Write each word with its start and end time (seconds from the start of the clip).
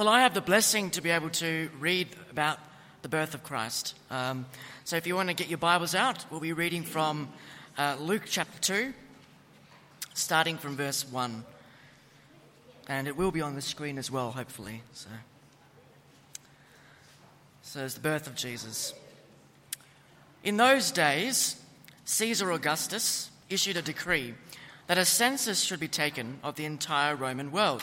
Well, 0.00 0.08
I 0.08 0.22
have 0.22 0.32
the 0.32 0.40
blessing 0.40 0.88
to 0.92 1.02
be 1.02 1.10
able 1.10 1.28
to 1.28 1.68
read 1.78 2.08
about 2.30 2.58
the 3.02 3.08
birth 3.10 3.34
of 3.34 3.42
Christ. 3.42 3.94
Um, 4.10 4.46
so 4.82 4.96
if 4.96 5.06
you 5.06 5.14
want 5.14 5.28
to 5.28 5.34
get 5.34 5.50
your 5.50 5.58
Bibles 5.58 5.94
out, 5.94 6.24
we'll 6.30 6.40
be 6.40 6.54
reading 6.54 6.84
from 6.84 7.28
uh, 7.76 7.98
Luke 8.00 8.22
chapter 8.24 8.58
2, 8.62 8.94
starting 10.14 10.56
from 10.56 10.74
verse 10.74 11.06
1. 11.06 11.44
And 12.88 13.08
it 13.08 13.16
will 13.18 13.30
be 13.30 13.42
on 13.42 13.54
the 13.54 13.60
screen 13.60 13.98
as 13.98 14.10
well, 14.10 14.30
hopefully. 14.30 14.80
So, 14.94 15.10
so 17.60 17.84
it's 17.84 17.92
the 17.92 18.00
birth 18.00 18.26
of 18.26 18.34
Jesus. 18.34 18.94
In 20.42 20.56
those 20.56 20.90
days, 20.92 21.60
Caesar 22.06 22.50
Augustus 22.52 23.30
issued 23.50 23.76
a 23.76 23.82
decree 23.82 24.32
that 24.86 24.96
a 24.96 25.04
census 25.04 25.60
should 25.60 25.78
be 25.78 25.88
taken 25.88 26.38
of 26.42 26.54
the 26.54 26.64
entire 26.64 27.14
Roman 27.14 27.52
world. 27.52 27.82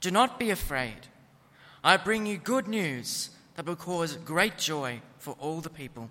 Do 0.00 0.10
not 0.10 0.38
be 0.38 0.50
afraid. 0.50 1.08
I 1.84 1.96
bring 1.96 2.26
you 2.26 2.38
good 2.38 2.68
news 2.68 3.30
that 3.54 3.66
will 3.66 3.76
cause 3.76 4.16
great 4.16 4.58
joy 4.58 5.00
for 5.18 5.36
all 5.38 5.60
the 5.60 5.70
people. 5.70 6.10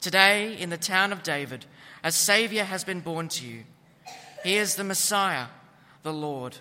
Today, 0.00 0.56
in 0.56 0.70
the 0.70 0.76
town 0.76 1.12
of 1.12 1.22
David, 1.22 1.66
a 2.04 2.12
Saviour 2.12 2.64
has 2.64 2.84
been 2.84 3.00
born 3.00 3.28
to 3.28 3.46
you. 3.46 3.64
He 4.44 4.56
is 4.56 4.76
the 4.76 4.84
Messiah, 4.84 5.46
the 6.02 6.12
Lord. 6.12 6.58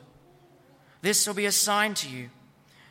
This 1.01 1.27
will 1.27 1.35
be 1.35 1.45
a 1.45 1.51
sign 1.51 1.93
to 1.95 2.09
you. 2.09 2.29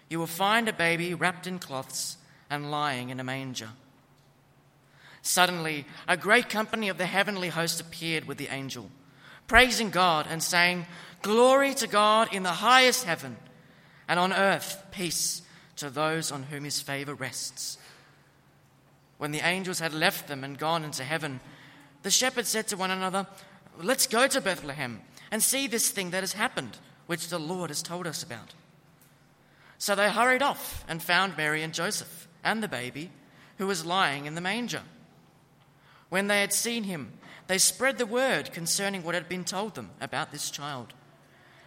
You 0.09 0.21
will 0.21 0.29
find 0.29 0.69
a 0.69 0.73
baby 0.73 1.15
wrapped 1.15 1.49
in 1.49 1.59
cloths 1.59 2.19
and 2.49 2.71
lying 2.71 3.11
in 3.11 3.19
a 3.19 3.25
manger. 3.25 3.71
Suddenly, 5.23 5.87
a 6.07 6.17
great 6.17 6.49
company 6.49 6.89
of 6.89 6.99
the 6.99 7.07
heavenly 7.07 7.49
host 7.49 7.81
appeared 7.81 8.27
with 8.27 8.39
the 8.39 8.49
angel, 8.49 8.91
praising 9.49 9.91
God 9.91 10.27
and 10.29 10.43
saying, 10.43 10.87
Glory 11.25 11.73
to 11.77 11.87
God 11.87 12.35
in 12.35 12.43
the 12.43 12.51
highest 12.51 13.05
heaven, 13.05 13.39
and 14.07 14.21
on 14.21 14.31
earth 14.31 14.85
peace 14.91 15.41
to 15.77 15.89
those 15.89 16.31
on 16.31 16.43
whom 16.43 16.65
his 16.65 16.83
favor 16.83 17.15
rests. 17.15 17.79
When 19.17 19.33
the 19.33 19.41
angels 19.41 19.79
had 19.79 19.95
left 19.95 20.29
them 20.29 20.45
and 20.45 20.59
gone 20.59 20.85
into 20.85 21.03
heaven, 21.03 21.41
the 22.03 22.11
shepherds 22.11 22.51
said 22.51 22.69
to 22.69 22.77
one 22.77 22.91
another, 22.91 23.27
Let's 23.83 24.07
go 24.07 24.27
to 24.27 24.41
Bethlehem 24.43 25.01
and 25.31 25.43
see 25.43 25.67
this 25.67 25.91
thing 25.91 26.11
that 26.11 26.23
has 26.23 26.35
happened, 26.35 26.77
which 27.07 27.29
the 27.29 27.39
Lord 27.39 27.71
has 27.71 27.83
told 27.83 28.07
us 28.07 28.23
about. 28.23 28.53
So 29.79 29.95
they 29.95 30.11
hurried 30.11 30.43
off 30.43 30.85
and 30.87 31.03
found 31.03 31.39
Mary 31.39 31.63
and 31.63 31.73
Joseph 31.73 32.29
and 32.45 32.63
the 32.63 32.69
baby 32.69 33.11
who 33.57 33.67
was 33.67 33.87
lying 33.87 34.27
in 34.27 34.35
the 34.35 34.43
manger. 34.43 34.83
When 36.11 36.27
they 36.27 36.43
had 36.43 36.53
seen 36.53 36.85
him, 36.85 37.15
they 37.47 37.57
spread 37.57 37.97
the 37.97 38.05
word 38.05 38.53
concerning 38.53 39.03
what 39.03 39.15
had 39.15 39.27
been 39.27 39.45
told 39.45 39.75
them 39.75 39.91
about 40.03 40.31
this 40.31 40.51
child. 40.51 40.93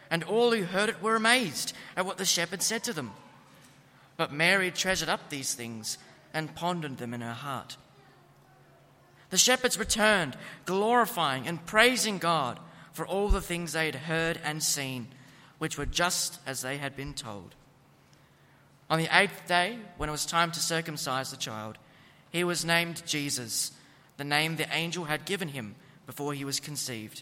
And 0.09 0.23
all 0.23 0.51
who 0.51 0.63
heard 0.63 0.89
it 0.89 1.01
were 1.01 1.15
amazed 1.15 1.73
at 1.95 2.05
what 2.05 2.17
the 2.17 2.25
shepherd 2.25 2.61
said 2.61 2.83
to 2.85 2.93
them. 2.93 3.11
But 4.15 4.31
Mary 4.31 4.71
treasured 4.71 5.09
up 5.09 5.29
these 5.29 5.53
things 5.53 5.97
and 6.33 6.55
pondered 6.55 6.97
them 6.97 7.13
in 7.13 7.21
her 7.21 7.33
heart. 7.33 7.77
The 9.29 9.37
shepherds 9.37 9.77
returned, 9.77 10.37
glorifying 10.65 11.47
and 11.47 11.65
praising 11.65 12.17
God 12.17 12.59
for 12.93 13.05
all 13.05 13.29
the 13.29 13.41
things 13.41 13.73
they 13.73 13.85
had 13.85 13.95
heard 13.95 14.39
and 14.43 14.63
seen, 14.63 15.07
which 15.57 15.77
were 15.77 15.85
just 15.85 16.39
as 16.45 16.61
they 16.61 16.77
had 16.77 16.95
been 16.95 17.13
told. 17.13 17.55
On 18.89 18.97
the 18.97 19.09
eighth 19.11 19.47
day, 19.47 19.77
when 19.97 20.07
it 20.07 20.13
was 20.13 20.25
time 20.25 20.51
to 20.51 20.59
circumcise 20.59 21.29
the 21.29 21.37
child, 21.37 21.77
he 22.31 22.43
was 22.43 22.63
named 22.63 23.03
Jesus 23.05 23.71
the 24.17 24.23
name 24.23 24.55
the 24.55 24.73
angel 24.75 25.05
had 25.05 25.25
given 25.25 25.49
him 25.49 25.75
before 26.05 26.33
he 26.33 26.43
was 26.43 26.59
conceived. 26.59 27.21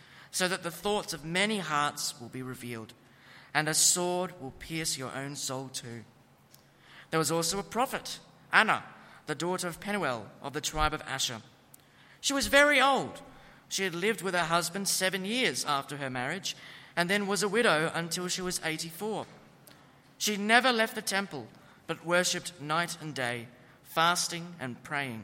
so 0.31 0.47
that 0.47 0.63
the 0.63 0.71
thoughts 0.71 1.13
of 1.13 1.25
many 1.25 1.59
hearts 1.59 2.19
will 2.19 2.29
be 2.29 2.41
revealed, 2.41 2.93
and 3.53 3.67
a 3.67 3.73
sword 3.73 4.33
will 4.41 4.53
pierce 4.59 4.97
your 4.97 5.11
own 5.13 5.35
soul 5.35 5.69
too. 5.73 6.03
There 7.09 7.19
was 7.19 7.31
also 7.31 7.59
a 7.59 7.63
prophet, 7.63 8.19
Anna, 8.53 8.83
the 9.27 9.35
daughter 9.35 9.67
of 9.67 9.79
Penuel 9.79 10.25
of 10.41 10.53
the 10.53 10.61
tribe 10.61 10.93
of 10.93 11.03
Asher. 11.05 11.41
She 12.21 12.33
was 12.33 12.47
very 12.47 12.81
old. 12.81 13.21
She 13.67 13.83
had 13.83 13.95
lived 13.95 14.21
with 14.21 14.33
her 14.33 14.45
husband 14.45 14.87
seven 14.87 15.25
years 15.25 15.65
after 15.65 15.97
her 15.97 16.09
marriage, 16.09 16.55
and 16.95 17.09
then 17.09 17.27
was 17.27 17.43
a 17.43 17.49
widow 17.49 17.91
until 17.93 18.27
she 18.27 18.41
was 18.41 18.61
84. 18.63 19.25
She 20.17 20.37
never 20.37 20.71
left 20.71 20.95
the 20.95 21.01
temple, 21.01 21.47
but 21.87 22.05
worshipped 22.05 22.59
night 22.61 22.97
and 23.01 23.13
day, 23.13 23.47
fasting 23.83 24.55
and 24.59 24.81
praying. 24.83 25.23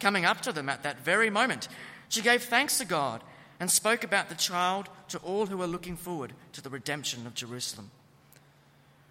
Coming 0.00 0.24
up 0.24 0.40
to 0.42 0.52
them 0.52 0.68
at 0.68 0.82
that 0.82 1.04
very 1.04 1.30
moment, 1.30 1.68
she 2.08 2.22
gave 2.22 2.42
thanks 2.42 2.78
to 2.78 2.84
God 2.84 3.22
and 3.62 3.70
spoke 3.70 4.02
about 4.02 4.28
the 4.28 4.34
child 4.34 4.88
to 5.06 5.18
all 5.18 5.46
who 5.46 5.56
were 5.56 5.68
looking 5.68 5.94
forward 5.94 6.32
to 6.52 6.60
the 6.60 6.68
redemption 6.68 7.28
of 7.28 7.34
Jerusalem. 7.34 7.92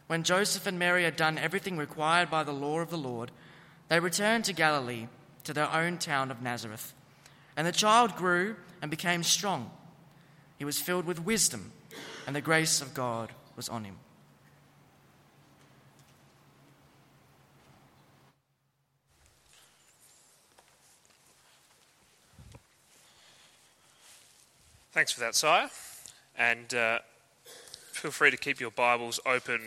When 0.07 0.24
Joseph 0.24 0.68
and 0.68 0.77
Mary 0.77 1.06
had 1.06 1.15
done 1.15 1.38
everything 1.38 1.77
required 1.77 2.30
by 2.30 2.44
the 2.44 2.51
law 2.51 2.81
of 2.81 2.89
the 2.89 2.98
Lord, 2.98 3.31
they 3.88 4.01
returned 4.01 4.44
to 4.44 4.53
Galilee, 4.53 5.07
to 5.45 5.53
their 5.53 5.71
own 5.71 6.00
town 6.00 6.31
of 6.31 6.42
Nazareth. 6.42 6.94
And 7.56 7.65
the 7.65 7.71
child 7.71 8.18
grew 8.18 8.57
and 8.81 8.92
became 8.92 9.24
strong. 9.24 9.71
He 10.59 10.65
was 10.65 10.81
filled 10.81 11.06
with 11.06 11.24
wisdom, 11.24 11.71
and 12.27 12.36
the 12.36 12.42
grace 12.42 12.81
of 12.81 12.94
God 12.94 13.31
was 13.56 13.69
on 13.69 13.86
him. 13.86 14.00
Thanks 24.93 25.13
for 25.13 25.21
that, 25.21 25.35
Sire. 25.35 25.69
And 26.38 26.73
uh, 26.73 26.99
feel 27.93 28.11
free 28.11 28.29
to 28.29 28.35
keep 28.35 28.59
your 28.59 28.71
Bibles 28.71 29.21
open 29.25 29.61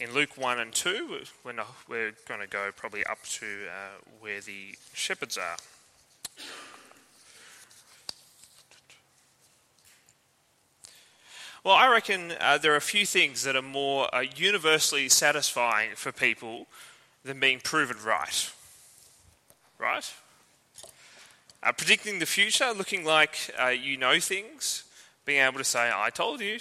in 0.00 0.12
Luke 0.12 0.36
1 0.36 0.58
and 0.58 0.74
2. 0.74 1.20
We're, 1.44 1.52
we're 1.88 2.12
going 2.26 2.40
to 2.40 2.48
go 2.48 2.70
probably 2.74 3.06
up 3.06 3.22
to 3.22 3.46
uh, 3.46 4.00
where 4.18 4.40
the 4.40 4.74
shepherds 4.92 5.38
are. 5.38 5.56
Well, 11.62 11.76
I 11.76 11.88
reckon 11.88 12.32
uh, 12.40 12.58
there 12.58 12.72
are 12.72 12.76
a 12.76 12.80
few 12.80 13.06
things 13.06 13.44
that 13.44 13.54
are 13.54 13.62
more 13.62 14.12
uh, 14.12 14.24
universally 14.34 15.08
satisfying 15.08 15.90
for 15.94 16.10
people 16.10 16.66
than 17.24 17.38
being 17.38 17.60
proven 17.60 17.98
right. 18.04 18.50
Right? 19.78 20.12
Uh, 21.66 21.72
predicting 21.72 22.20
the 22.20 22.26
future, 22.26 22.70
looking 22.72 23.04
like 23.04 23.36
uh, 23.60 23.66
you 23.66 23.96
know 23.96 24.20
things, 24.20 24.84
being 25.24 25.40
able 25.40 25.58
to 25.58 25.64
say, 25.64 25.90
I 25.92 26.10
told 26.10 26.40
you. 26.40 26.60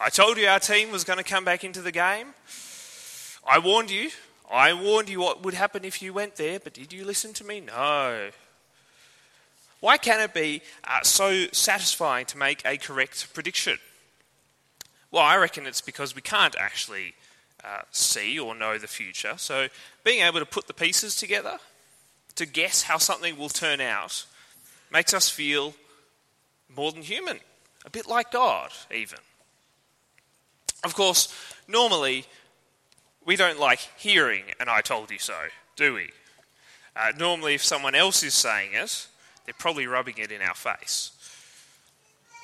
I 0.00 0.08
told 0.08 0.36
you 0.36 0.48
our 0.48 0.58
team 0.58 0.90
was 0.90 1.04
going 1.04 1.18
to 1.18 1.24
come 1.24 1.44
back 1.44 1.62
into 1.62 1.80
the 1.80 1.92
game. 1.92 2.34
I 3.48 3.60
warned 3.60 3.92
you. 3.92 4.10
I 4.50 4.72
warned 4.72 5.08
you 5.08 5.20
what 5.20 5.44
would 5.44 5.54
happen 5.54 5.84
if 5.84 6.02
you 6.02 6.12
went 6.12 6.34
there, 6.34 6.58
but 6.58 6.74
did 6.74 6.92
you 6.92 7.04
listen 7.04 7.32
to 7.34 7.44
me? 7.44 7.60
No. 7.60 8.30
Why 9.78 9.96
can 9.96 10.18
it 10.18 10.34
be 10.34 10.62
uh, 10.82 11.04
so 11.04 11.46
satisfying 11.52 12.26
to 12.26 12.36
make 12.36 12.62
a 12.64 12.76
correct 12.78 13.32
prediction? 13.34 13.78
Well, 15.12 15.22
I 15.22 15.36
reckon 15.36 15.66
it's 15.66 15.80
because 15.80 16.16
we 16.16 16.22
can't 16.22 16.56
actually 16.58 17.14
uh, 17.62 17.82
see 17.92 18.40
or 18.40 18.56
know 18.56 18.76
the 18.76 18.88
future. 18.88 19.34
So, 19.36 19.68
being 20.02 20.24
able 20.24 20.40
to 20.40 20.46
put 20.46 20.66
the 20.66 20.74
pieces 20.74 21.14
together, 21.14 21.58
to 22.34 22.44
guess 22.44 22.82
how 22.82 22.98
something 22.98 23.38
will 23.38 23.48
turn 23.48 23.80
out, 23.80 24.26
makes 24.92 25.14
us 25.14 25.28
feel 25.28 25.74
more 26.76 26.92
than 26.92 27.02
human, 27.02 27.38
a 27.84 27.90
bit 27.90 28.06
like 28.06 28.30
God, 28.30 28.70
even. 28.94 29.18
Of 30.84 30.94
course, 30.94 31.32
normally 31.66 32.26
we 33.24 33.36
don't 33.36 33.58
like 33.58 33.78
hearing 33.96 34.44
and 34.60 34.68
I 34.68 34.80
told 34.80 35.10
you 35.10 35.18
so, 35.18 35.36
do 35.76 35.94
we? 35.94 36.10
Uh, 36.94 37.12
normally, 37.18 37.54
if 37.54 37.64
someone 37.64 37.94
else 37.94 38.22
is 38.22 38.34
saying 38.34 38.70
it, 38.74 39.06
they're 39.44 39.54
probably 39.58 39.86
rubbing 39.86 40.18
it 40.18 40.30
in 40.30 40.42
our 40.42 40.54
face. 40.54 41.12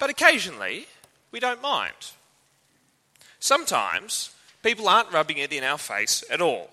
But 0.00 0.08
occasionally, 0.08 0.86
we 1.30 1.40
don't 1.40 1.60
mind. 1.60 2.12
Sometimes, 3.40 4.34
people 4.62 4.88
aren't 4.88 5.12
rubbing 5.12 5.36
it 5.36 5.52
in 5.52 5.64
our 5.64 5.76
face 5.76 6.24
at 6.30 6.40
all. 6.40 6.70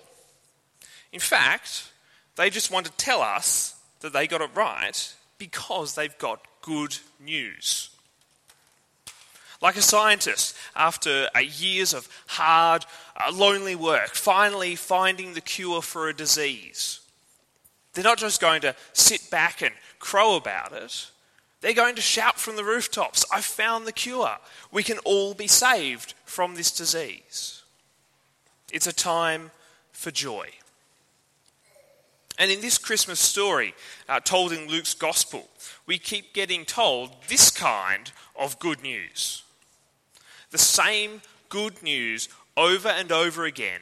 In 1.11 1.19
fact, 1.19 1.91
they 2.37 2.49
just 2.49 2.71
want 2.71 2.85
to 2.85 2.91
tell 2.93 3.21
us 3.21 3.75
that 3.99 4.13
they 4.13 4.25
got 4.25 4.41
it 4.41 4.49
right 4.55 5.13
because 5.37 5.95
they've 5.95 6.17
got 6.17 6.41
good 6.61 6.97
news. 7.19 7.89
Like 9.61 9.77
a 9.77 9.81
scientist, 9.81 10.55
after 10.75 11.29
years 11.39 11.93
of 11.93 12.07
hard, 12.27 12.85
uh, 13.15 13.31
lonely 13.33 13.75
work, 13.75 14.13
finally 14.13 14.75
finding 14.75 15.33
the 15.33 15.41
cure 15.41 15.81
for 15.81 16.09
a 16.09 16.15
disease. 16.15 16.99
They're 17.93 18.03
not 18.03 18.17
just 18.17 18.41
going 18.41 18.61
to 18.61 18.75
sit 18.93 19.29
back 19.31 19.61
and 19.61 19.73
crow 19.99 20.35
about 20.35 20.73
it. 20.73 21.09
They're 21.61 21.73
going 21.73 21.95
to 21.95 22.01
shout 22.01 22.37
from 22.37 22.57
the 22.57 22.63
rooftops, 22.63 23.25
I 23.31 23.41
found 23.41 23.87
the 23.87 23.91
cure. 23.91 24.37
We 24.71 24.83
can 24.83 24.99
all 24.99 25.33
be 25.33 25.47
saved 25.47 26.13
from 26.25 26.55
this 26.55 26.71
disease. 26.71 27.63
It's 28.71 28.87
a 28.87 28.93
time 28.93 29.51
for 29.91 30.11
joy. 30.11 30.49
And 32.37 32.51
in 32.51 32.61
this 32.61 32.77
Christmas 32.77 33.19
story, 33.19 33.73
uh, 34.09 34.19
told 34.19 34.51
in 34.51 34.67
Luke's 34.67 34.93
Gospel, 34.93 35.49
we 35.85 35.97
keep 35.97 36.33
getting 36.33 36.65
told 36.65 37.11
this 37.27 37.49
kind 37.49 38.11
of 38.37 38.59
good 38.59 38.81
news. 38.83 39.43
The 40.51 40.57
same 40.57 41.21
good 41.49 41.81
news 41.81 42.27
over 42.57 42.89
and 42.89 43.11
over 43.11 43.45
again 43.45 43.79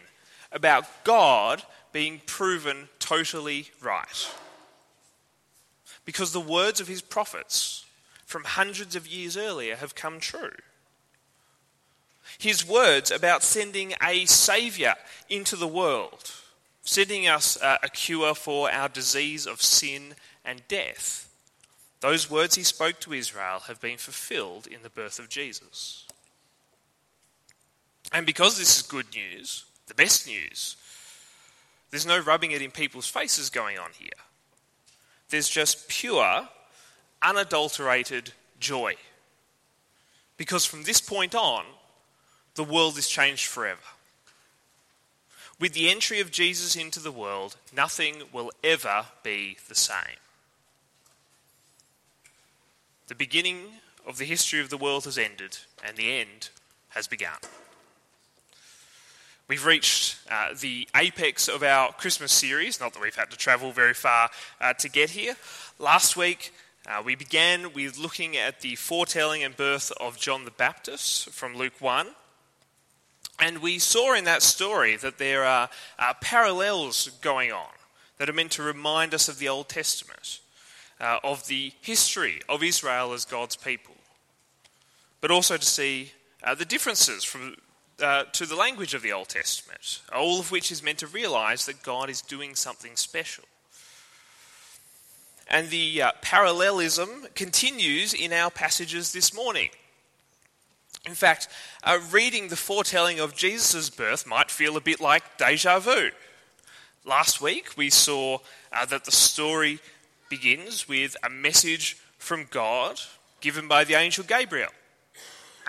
about 0.52 0.86
God 1.04 1.64
being 1.92 2.22
proven 2.26 2.90
totally 3.00 3.70
right. 3.82 4.32
Because 6.06 6.32
the 6.32 6.40
words 6.40 6.80
of 6.80 6.88
his 6.88 7.02
prophets 7.02 7.86
from 8.26 8.44
hundreds 8.44 8.96
of 8.96 9.08
years 9.08 9.38
earlier 9.38 9.76
have 9.76 9.96
come 9.96 10.20
true. 10.20 10.56
His 12.38 12.68
words 12.68 13.10
about 13.12 13.44
sending 13.44 13.94
a 14.02 14.26
Saviour 14.26 14.96
into 15.30 15.56
the 15.56 15.68
world 15.68 16.32
sending 16.84 17.28
us 17.28 17.58
a 17.62 17.90
cure 17.90 18.36
for 18.36 18.72
our 18.72 18.90
disease 18.90 19.48
of 19.48 19.62
sin 19.62 20.16
and 20.46 20.62
death. 20.68 21.30
Those 22.02 22.30
words 22.30 22.56
he 22.56 22.64
spoke 22.64 23.00
to 23.02 23.14
Israel 23.14 23.62
have 23.68 23.80
been 23.80 23.98
fulfilled 23.98 24.68
in 24.68 24.84
the 24.84 24.90
birth 24.90 25.20
of 25.20 25.30
Jesus. 25.30 26.06
And 28.12 28.26
because 28.26 28.58
this 28.58 28.78
is 28.78 28.82
good 28.84 29.08
news, 29.16 29.64
the 29.88 29.94
best 29.94 30.28
news, 30.28 30.76
there's 31.90 32.06
no 32.06 32.20
rubbing 32.20 32.52
it 32.52 32.62
in 32.62 32.72
people's 32.72 33.08
faces 33.08 33.50
going 33.50 33.80
on 33.80 33.92
here. 33.98 34.10
There's 35.30 35.48
just 35.48 35.88
pure, 35.88 36.50
unadulterated 37.22 38.34
joy. 38.60 38.96
Because 40.36 40.66
from 40.66 40.84
this 40.84 41.00
point 41.00 41.34
on, 41.34 41.64
the 42.56 42.64
world 42.64 42.98
is 42.98 43.08
changed 43.08 43.46
forever. 43.46 43.80
With 45.64 45.72
the 45.72 45.90
entry 45.90 46.20
of 46.20 46.30
Jesus 46.30 46.76
into 46.76 47.00
the 47.00 47.10
world, 47.10 47.56
nothing 47.74 48.24
will 48.34 48.52
ever 48.66 49.06
be 49.24 49.56
the 49.70 49.76
same. 49.76 50.20
The 53.08 53.16
beginning 53.16 53.68
of 54.06 54.18
the 54.18 54.26
history 54.26 54.60
of 54.60 54.70
the 54.70 54.76
world 54.76 55.06
has 55.06 55.18
ended, 55.18 55.60
and 55.82 55.96
the 55.96 56.20
end 56.20 56.50
has 56.90 57.08
begun. 57.08 57.38
We've 59.48 59.66
reached 59.66 60.18
uh, 60.30 60.50
the 60.60 60.86
apex 60.94 61.48
of 61.48 61.64
our 61.64 61.94
Christmas 61.94 62.34
series, 62.34 62.82
not 62.82 62.92
that 62.92 63.02
we've 63.02 63.16
had 63.16 63.32
to 63.32 63.38
travel 63.38 63.72
very 63.72 63.94
far 63.94 64.32
uh, 64.60 64.74
to 64.74 64.90
get 64.90 65.12
here. 65.12 65.38
Last 65.80 66.18
week, 66.18 66.54
uh, 66.86 67.02
we 67.06 67.16
began 67.16 67.72
with 67.72 67.98
looking 67.98 68.36
at 68.36 68.60
the 68.60 68.76
foretelling 68.76 69.46
and 69.46 69.56
birth 69.56 69.94
of 69.98 70.20
John 70.20 70.44
the 70.44 70.52
Baptist 70.52 71.30
from 71.30 71.56
Luke 71.56 71.80
1. 71.80 72.08
And 73.40 73.60
we 73.60 73.80
saw 73.80 74.14
in 74.14 74.26
that 74.26 74.42
story 74.42 74.96
that 74.98 75.18
there 75.18 75.44
are 75.44 75.70
uh, 75.98 76.14
parallels 76.22 77.10
going 77.22 77.52
on 77.52 77.72
that 78.18 78.30
are 78.30 78.34
meant 78.34 78.52
to 78.54 78.64
remind 78.64 79.14
us 79.14 79.28
of 79.28 79.40
the 79.40 79.50
Old 79.50 79.70
Testament, 79.70 80.40
uh, 81.02 81.20
of 81.24 81.48
the 81.48 81.74
history 81.82 82.42
of 82.48 82.64
Israel 82.64 83.14
as 83.14 83.26
God's 83.26 83.56
people, 83.56 83.96
but 85.20 85.32
also 85.32 85.58
to 85.58 85.66
see 85.66 86.12
uh, 86.44 86.56
the 86.56 86.66
differences 86.66 87.24
from, 87.24 87.56
uh, 88.02 88.24
to 88.34 88.46
the 88.46 88.56
language 88.56 88.94
of 88.94 89.02
the 89.02 89.12
Old 89.12 89.30
Testament, 89.30 90.02
all 90.14 90.40
of 90.40 90.52
which 90.52 90.72
is 90.72 90.84
meant 90.84 91.00
to 91.00 91.08
realize 91.08 91.66
that 91.66 91.84
God 91.84 92.10
is 92.10 92.22
doing 92.22 92.56
something 92.56 92.96
special. 92.96 93.46
And 95.48 95.70
the 95.70 96.02
uh, 96.02 96.12
parallelism 96.22 97.28
continues 97.36 98.14
in 98.14 98.32
our 98.32 98.50
passages 98.50 99.12
this 99.12 99.34
morning. 99.34 99.70
In 101.06 101.16
fact, 101.16 101.50
uh, 101.84 102.00
reading 102.12 102.48
the 102.48 102.56
foretelling 102.56 103.20
of 103.20 103.36
Jesus' 103.36 103.90
birth 103.90 104.26
might 104.26 104.50
feel 104.50 104.78
a 104.78 104.82
bit 104.82 105.02
like 105.02 105.38
deja 105.38 105.80
vu. 105.80 106.12
Last 107.04 107.42
week, 107.42 107.76
we 107.76 107.90
saw 107.90 108.38
uh, 108.72 108.86
that 108.86 109.04
the 109.04 109.12
story 109.12 109.80
begins 110.30 110.88
with 110.88 111.18
a 111.22 111.30
message 111.30 111.98
from 112.18 112.48
God 112.50 113.02
given 113.42 113.68
by 113.68 113.84
the 113.84 113.96
angel 113.96 114.24
Gabriel. 114.24 114.72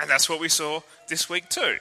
And 0.00 0.08
that's 0.08 0.28
what 0.28 0.38
we 0.38 0.48
saw 0.48 0.82
this 1.08 1.28
week, 1.28 1.48
too. 1.48 1.78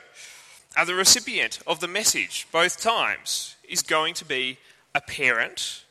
Uh, 0.76 0.86
the 0.86 0.96
recipient 0.96 1.60
of 1.68 1.80
the 1.80 1.88
message, 1.88 2.48
both 2.52 2.82
times, 2.82 3.56
is 3.70 3.84
going 3.84 4.16
to 4.16 4.26
be 4.26 4.58
a 4.96 5.02
parent. 5.02 5.84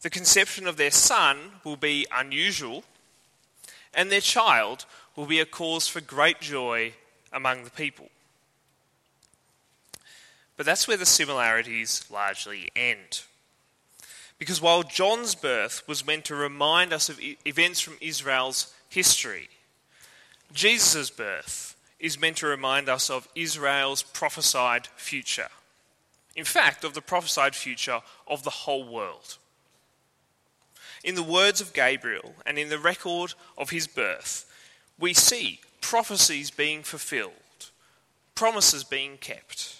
The 0.00 0.08
conception 0.08 0.66
of 0.66 0.78
their 0.78 0.90
son 0.90 1.36
will 1.64 1.76
be 1.76 2.06
unusual, 2.10 2.84
and 3.92 4.10
their 4.10 4.22
child 4.22 4.86
will 5.18 5.26
be 5.26 5.40
a 5.40 5.44
cause 5.44 5.88
for 5.88 6.00
great 6.00 6.40
joy 6.40 6.92
among 7.32 7.64
the 7.64 7.70
people. 7.70 8.06
But 10.56 10.64
that's 10.64 10.86
where 10.86 10.96
the 10.96 11.04
similarities 11.04 12.04
largely 12.08 12.70
end. 12.76 13.22
Because 14.38 14.60
while 14.60 14.84
John's 14.84 15.34
birth 15.34 15.82
was 15.88 16.06
meant 16.06 16.24
to 16.26 16.36
remind 16.36 16.92
us 16.92 17.08
of 17.08 17.18
events 17.44 17.80
from 17.80 17.96
Israel's 18.00 18.72
history, 18.88 19.48
Jesus' 20.52 21.10
birth 21.10 21.74
is 21.98 22.20
meant 22.20 22.36
to 22.36 22.46
remind 22.46 22.88
us 22.88 23.10
of 23.10 23.26
Israel's 23.34 24.04
prophesied 24.04 24.86
future. 24.94 25.48
In 26.36 26.44
fact, 26.44 26.84
of 26.84 26.94
the 26.94 27.02
prophesied 27.02 27.56
future 27.56 28.02
of 28.28 28.44
the 28.44 28.50
whole 28.50 28.84
world. 28.84 29.36
in 31.02 31.14
the 31.14 31.22
words 31.22 31.60
of 31.60 31.72
Gabriel 31.72 32.34
and 32.44 32.58
in 32.58 32.68
the 32.68 32.78
record 32.78 33.34
of 33.56 33.70
his 33.70 33.86
birth, 33.86 34.47
we 34.98 35.14
see 35.14 35.60
prophecies 35.80 36.50
being 36.50 36.82
fulfilled, 36.82 37.32
promises 38.34 38.84
being 38.84 39.16
kept, 39.18 39.76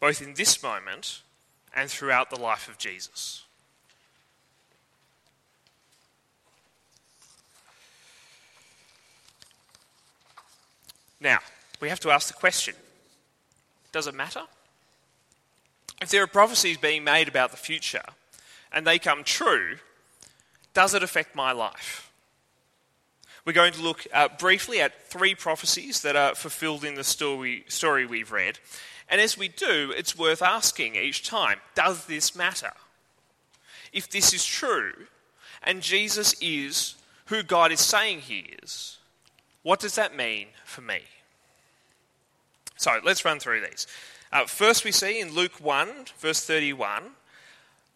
both 0.00 0.22
in 0.22 0.34
this 0.34 0.62
moment 0.62 1.22
and 1.74 1.90
throughout 1.90 2.30
the 2.30 2.40
life 2.40 2.68
of 2.68 2.78
Jesus. 2.78 3.44
Now, 11.20 11.38
we 11.80 11.88
have 11.88 12.00
to 12.00 12.10
ask 12.10 12.28
the 12.28 12.34
question 12.34 12.74
does 13.92 14.06
it 14.06 14.14
matter? 14.14 14.42
If 16.00 16.08
there 16.08 16.22
are 16.22 16.26
prophecies 16.26 16.78
being 16.78 17.04
made 17.04 17.28
about 17.28 17.50
the 17.50 17.56
future 17.56 18.02
and 18.72 18.86
they 18.86 18.98
come 18.98 19.22
true, 19.22 19.76
does 20.74 20.94
it 20.94 21.02
affect 21.02 21.36
my 21.36 21.52
life? 21.52 22.11
We're 23.44 23.52
going 23.52 23.72
to 23.72 23.82
look 23.82 24.06
uh, 24.12 24.28
briefly 24.38 24.80
at 24.80 25.08
three 25.08 25.34
prophecies 25.34 26.02
that 26.02 26.14
are 26.14 26.34
fulfilled 26.34 26.84
in 26.84 26.94
the 26.94 27.04
story, 27.04 27.64
story 27.68 28.06
we've 28.06 28.30
read. 28.30 28.60
And 29.08 29.20
as 29.20 29.36
we 29.36 29.48
do, 29.48 29.92
it's 29.96 30.16
worth 30.16 30.42
asking 30.42 30.94
each 30.94 31.26
time 31.26 31.58
does 31.74 32.06
this 32.06 32.36
matter? 32.36 32.72
If 33.92 34.08
this 34.08 34.32
is 34.32 34.44
true, 34.44 34.92
and 35.62 35.82
Jesus 35.82 36.34
is 36.40 36.94
who 37.26 37.42
God 37.42 37.72
is 37.72 37.80
saying 37.80 38.20
he 38.20 38.54
is, 38.62 38.98
what 39.62 39.80
does 39.80 39.96
that 39.96 40.16
mean 40.16 40.48
for 40.64 40.80
me? 40.80 41.00
So 42.76 43.00
let's 43.04 43.24
run 43.24 43.38
through 43.38 43.60
these. 43.60 43.86
Uh, 44.32 44.46
first, 44.46 44.84
we 44.84 44.92
see 44.92 45.20
in 45.20 45.34
Luke 45.34 45.60
1, 45.60 46.06
verse 46.18 46.44
31, 46.44 47.02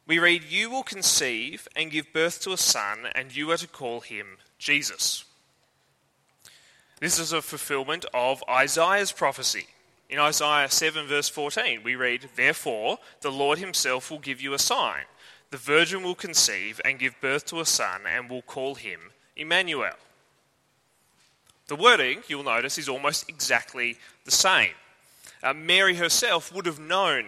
we 0.06 0.18
read, 0.18 0.44
You 0.44 0.70
will 0.70 0.82
conceive 0.82 1.66
and 1.74 1.90
give 1.90 2.12
birth 2.12 2.40
to 2.42 2.52
a 2.52 2.58
son, 2.58 3.08
and 3.14 3.34
you 3.34 3.50
are 3.50 3.56
to 3.56 3.66
call 3.66 4.00
him 4.00 4.36
Jesus. 4.58 5.24
This 6.98 7.18
is 7.18 7.32
a 7.32 7.42
fulfillment 7.42 8.06
of 8.14 8.42
Isaiah's 8.48 9.12
prophecy. 9.12 9.66
In 10.08 10.18
Isaiah 10.18 10.70
7, 10.70 11.06
verse 11.06 11.28
14, 11.28 11.82
we 11.82 11.94
read, 11.94 12.30
Therefore, 12.36 12.98
the 13.20 13.30
Lord 13.30 13.58
himself 13.58 14.10
will 14.10 14.18
give 14.18 14.40
you 14.40 14.54
a 14.54 14.58
sign. 14.58 15.02
The 15.50 15.58
virgin 15.58 16.02
will 16.02 16.14
conceive 16.14 16.80
and 16.86 16.98
give 16.98 17.20
birth 17.20 17.44
to 17.46 17.60
a 17.60 17.66
son, 17.66 18.02
and 18.06 18.30
will 18.30 18.40
call 18.40 18.76
him 18.76 19.12
Emmanuel. 19.36 19.92
The 21.68 21.76
wording, 21.76 22.22
you'll 22.28 22.44
notice, 22.44 22.78
is 22.78 22.88
almost 22.88 23.28
exactly 23.28 23.98
the 24.24 24.30
same. 24.30 24.72
Uh, 25.42 25.52
Mary 25.52 25.96
herself 25.96 26.52
would 26.54 26.64
have 26.64 26.78
known 26.78 27.26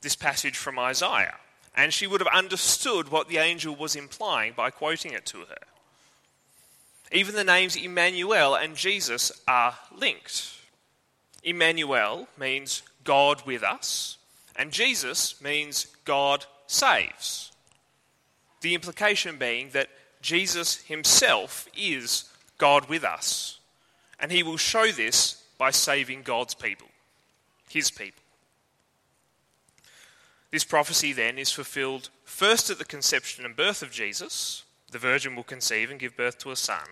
this 0.00 0.14
passage 0.14 0.56
from 0.56 0.78
Isaiah, 0.78 1.36
and 1.76 1.92
she 1.92 2.06
would 2.06 2.20
have 2.20 2.32
understood 2.32 3.08
what 3.08 3.28
the 3.28 3.38
angel 3.38 3.74
was 3.74 3.96
implying 3.96 4.52
by 4.52 4.70
quoting 4.70 5.12
it 5.12 5.26
to 5.26 5.38
her. 5.38 5.58
Even 7.12 7.34
the 7.34 7.44
names 7.44 7.76
Emmanuel 7.76 8.54
and 8.54 8.76
Jesus 8.76 9.32
are 9.46 9.74
linked. 9.96 10.54
Emmanuel 11.42 12.28
means 12.38 12.82
God 13.04 13.46
with 13.46 13.62
us, 13.62 14.18
and 14.56 14.72
Jesus 14.72 15.40
means 15.40 15.86
God 16.04 16.44
saves. 16.66 17.52
The 18.60 18.74
implication 18.74 19.38
being 19.38 19.70
that 19.70 19.88
Jesus 20.20 20.76
himself 20.76 21.68
is 21.76 22.24
God 22.58 22.88
with 22.88 23.04
us. 23.04 23.60
And 24.20 24.32
he 24.32 24.42
will 24.42 24.56
show 24.56 24.90
this 24.90 25.44
by 25.58 25.70
saving 25.70 26.22
God's 26.22 26.54
people, 26.54 26.88
his 27.70 27.90
people. 27.90 28.22
This 30.50 30.64
prophecy 30.64 31.12
then 31.12 31.38
is 31.38 31.52
fulfilled 31.52 32.08
first 32.24 32.70
at 32.70 32.78
the 32.78 32.84
conception 32.84 33.44
and 33.44 33.54
birth 33.54 33.82
of 33.82 33.90
Jesus. 33.90 34.64
The 34.90 34.98
virgin 34.98 35.36
will 35.36 35.44
conceive 35.44 35.90
and 35.90 36.00
give 36.00 36.16
birth 36.16 36.38
to 36.38 36.50
a 36.50 36.56
son. 36.56 36.86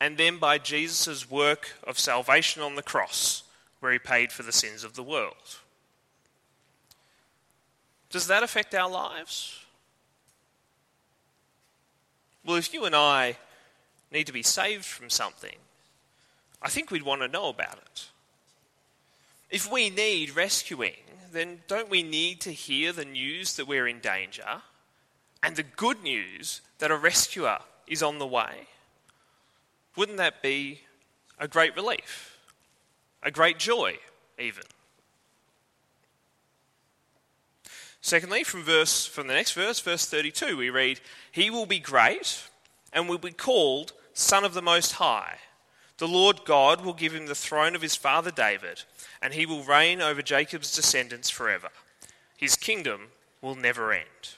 And 0.00 0.18
then 0.18 0.38
by 0.38 0.58
Jesus' 0.58 1.30
work 1.30 1.70
of 1.84 1.98
salvation 1.98 2.62
on 2.62 2.74
the 2.74 2.82
cross, 2.82 3.44
where 3.80 3.92
he 3.92 3.98
paid 3.98 4.30
for 4.30 4.42
the 4.42 4.52
sins 4.52 4.84
of 4.84 4.94
the 4.94 5.02
world. 5.02 5.58
Does 8.10 8.26
that 8.26 8.42
affect 8.42 8.74
our 8.74 8.90
lives? 8.90 9.58
Well, 12.44 12.56
if 12.56 12.72
you 12.72 12.84
and 12.84 12.94
I 12.94 13.36
need 14.12 14.26
to 14.26 14.32
be 14.32 14.42
saved 14.42 14.84
from 14.84 15.10
something, 15.10 15.56
I 16.62 16.68
think 16.68 16.90
we'd 16.90 17.02
want 17.02 17.22
to 17.22 17.28
know 17.28 17.48
about 17.48 17.78
it. 17.78 18.06
If 19.50 19.70
we 19.70 19.90
need 19.90 20.36
rescuing, 20.36 20.94
then 21.32 21.60
don't 21.68 21.90
we 21.90 22.02
need 22.02 22.40
to 22.42 22.52
hear 22.52 22.92
the 22.92 23.04
news 23.04 23.56
that 23.56 23.66
we're 23.66 23.88
in 23.88 24.00
danger 24.00 24.62
and 25.42 25.56
the 25.56 25.62
good 25.62 26.02
news 26.02 26.60
that 26.78 26.90
a 26.90 26.96
rescuer 26.96 27.58
is 27.86 28.02
on 28.02 28.18
the 28.18 28.26
way? 28.26 28.68
Wouldn't 29.96 30.18
that 30.18 30.42
be 30.42 30.80
a 31.38 31.48
great 31.48 31.74
relief? 31.74 32.38
A 33.22 33.30
great 33.30 33.58
joy, 33.58 33.98
even? 34.38 34.64
Secondly, 38.00 38.44
from 38.44 38.62
verse 38.62 39.04
from 39.04 39.26
the 39.26 39.34
next 39.34 39.52
verse, 39.52 39.80
verse 39.80 40.06
32, 40.06 40.56
we 40.56 40.70
read, 40.70 41.00
He 41.32 41.50
will 41.50 41.66
be 41.66 41.80
great 41.80 42.44
and 42.92 43.08
will 43.08 43.18
be 43.18 43.32
called 43.32 43.92
Son 44.14 44.44
of 44.44 44.54
the 44.54 44.62
Most 44.62 44.92
High. 44.92 45.38
The 45.98 46.06
Lord 46.06 46.44
God 46.44 46.84
will 46.84 46.92
give 46.92 47.14
him 47.14 47.26
the 47.26 47.34
throne 47.34 47.74
of 47.74 47.82
his 47.82 47.96
father 47.96 48.30
David, 48.30 48.82
and 49.22 49.34
he 49.34 49.46
will 49.46 49.64
reign 49.64 50.00
over 50.00 50.22
Jacob's 50.22 50.74
descendants 50.74 51.30
forever. 51.30 51.70
His 52.36 52.54
kingdom 52.54 53.08
will 53.40 53.54
never 53.54 53.92
end. 53.92 54.35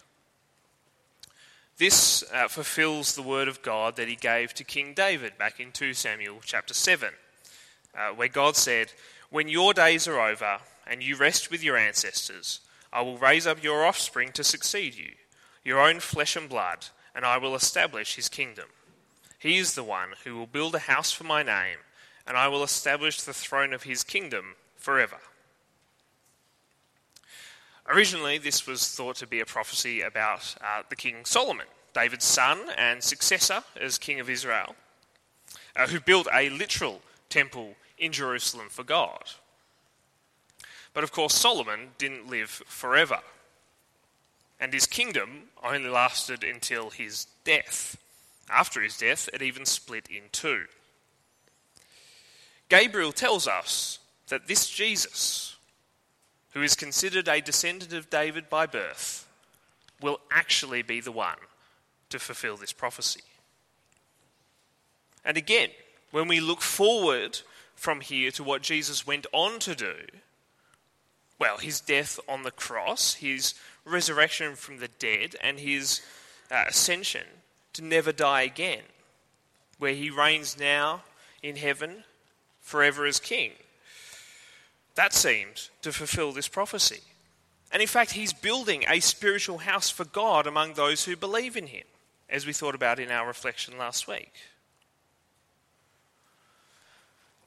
This 1.79 2.25
uh, 2.35 2.49
fulfills 2.49 3.15
the 3.15 3.23
word 3.23 3.47
of 3.47 3.63
God 3.63 3.95
that 3.97 4.09
he 4.09 4.17
gave 4.17 4.53
to 4.55 4.65
King 4.65 4.95
David 4.95 5.39
back 5.39 5.61
in 5.61 5.71
2 5.71 5.95
Samuel 5.95 6.41
chapter 6.45 6.75
7, 6.75 7.11
uh, 7.97 8.09
where 8.09 8.27
God 8.27 8.57
said, 8.57 8.93
When 9.31 9.47
your 9.47 9.73
days 9.73 10.09
are 10.09 10.19
over 10.19 10.59
and 10.89 11.05
you 11.05 11.15
rest 11.15 11.53
with 11.53 11.63
your 11.63 11.77
ancestors, 11.77 12.59
I 12.93 13.03
will 13.03 13.17
raise 13.17 13.47
up 13.47 13.63
your 13.63 13.87
offspring 13.87 14.33
to 14.33 14.43
succeed 14.43 14.97
you, 14.97 15.13
your 15.65 15.81
own 15.81 16.01
flesh 16.01 16.35
and 16.35 16.49
blood, 16.49 16.87
and 17.15 17.25
I 17.25 17.39
will 17.39 17.55
establish 17.55 18.17
his 18.17 18.29
kingdom. 18.29 18.67
He 19.39 19.57
is 19.59 19.75
the 19.75 19.85
one 19.85 20.15
who 20.25 20.37
will 20.37 20.49
build 20.49 20.75
a 20.75 20.81
house 20.81 21.13
for 21.13 21.25
my 21.25 21.45
name, 21.45 21.79
and 22.27 22.37
I 22.37 22.49
will 22.49 22.65
establish 22.65 23.23
the 23.23 23.33
throne 23.33 23.73
of 23.73 23.85
his 23.85 24.03
kingdom 24.03 24.57
forever. 24.77 25.19
Originally, 27.89 28.37
this 28.37 28.67
was 28.67 28.87
thought 28.87 29.17
to 29.17 29.27
be 29.27 29.41
a 29.41 29.47
prophecy 29.47 30.03
about 30.03 30.55
uh, 30.61 30.83
the 30.91 30.97
king 30.97 31.25
Solomon, 31.25 31.67
David's 31.95 32.27
son 32.27 32.61
and 32.77 33.03
successor 33.03 33.63
as 33.81 33.97
king 33.97 34.21
of 34.21 34.29
Israel, 34.29 34.75
uh, 35.75 35.87
who 35.87 35.99
built 35.99 36.29
a 36.33 36.51
literal 36.51 37.01
temple 37.31 37.77
in 37.97 38.13
Jerusalem 38.13 38.69
for 38.69 38.85
God. 38.85 39.25
But 40.93 41.03
of 41.03 41.13
course, 41.13 41.35
Solomon 41.35 41.91
didn't 41.97 42.29
live 42.29 42.51
forever, 42.51 43.21
and 44.61 44.73
his 44.73 44.87
kingdom 44.87 45.45
only 45.63 45.89
lasted 45.89 46.45
until 46.45 46.91
his 46.91 47.27
death. 47.45 47.97
After 48.51 48.83
his 48.83 48.97
death, 48.97 49.29
it 49.33 49.43
even 49.43 49.65
split 49.65 50.09
in 50.11 50.25
two. 50.33 50.65
Gabriel 52.69 53.13
tells 53.13 53.47
us 53.47 53.99
that 54.29 54.47
this 54.47 54.69
Jesus, 54.69 55.57
who 56.53 56.63
is 56.63 56.75
considered 56.75 57.29
a 57.29 57.41
descendant 57.41 57.93
of 57.93 58.11
David 58.11 58.49
by 58.49 58.67
birth, 58.67 59.27
will 60.01 60.21
actually 60.31 60.83
be 60.83 61.01
the 61.01 61.13
one 61.13 61.39
to 62.11 62.19
fulfill 62.19 62.57
this 62.57 62.73
prophecy. 62.73 63.23
And 65.25 65.37
again, 65.37 65.71
when 66.11 66.29
we 66.29 66.41
look 66.41 66.61
forward 66.61 67.41
from 67.75 68.01
here 68.01 68.31
to 68.33 68.45
what 68.45 68.63
Jesus 68.63 69.07
went 69.07 69.27
on 69.33 69.59
to 69.61 69.75
do, 69.75 69.95
well, 71.39 71.59
his 71.59 71.81
death 71.81 72.19
on 72.29 72.43
the 72.43 72.51
cross, 72.51 73.15
his 73.15 73.55
resurrection 73.85 74.57
from 74.57 74.79
the 74.79 74.89
dead, 74.89 75.37
and 75.43 75.61
his 75.61 76.01
uh, 76.51 76.65
ascension, 76.69 77.25
to 77.75 77.83
never 77.85 78.11
die 78.11 78.43
again, 78.43 78.83
where 79.79 79.95
he 79.95 80.11
reigns 80.11 80.59
now 80.59 81.03
in 81.43 81.57
heaven 81.57 82.05
forever 82.61 83.07
as 83.07 83.21
king. 83.21 83.53
That 84.99 85.15
seems 85.15 85.71
to 85.83 85.93
fulfill 85.93 86.33
this 86.33 86.49
prophecy. 86.49 87.03
And 87.71 87.81
in 87.81 87.87
fact, 87.87 88.11
he's 88.11 88.33
building 88.33 88.85
a 88.89 88.99
spiritual 88.99 89.59
house 89.59 89.89
for 89.89 90.05
God 90.05 90.45
among 90.45 90.73
those 90.73 91.05
who 91.05 91.15
believe 91.15 91.57
in 91.57 91.69
him, 91.69 91.85
as 92.29 92.45
we 92.45 92.53
thought 92.53 92.75
about 92.75 92.99
in 92.99 93.09
our 93.09 93.25
reflection 93.25 93.79
last 93.79 94.09
week. 94.09 94.33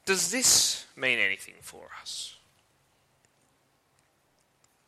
Does 0.06 0.30
this 0.30 0.86
mean 0.96 1.18
anything 1.18 1.56
for 1.60 1.90
us? 2.00 2.36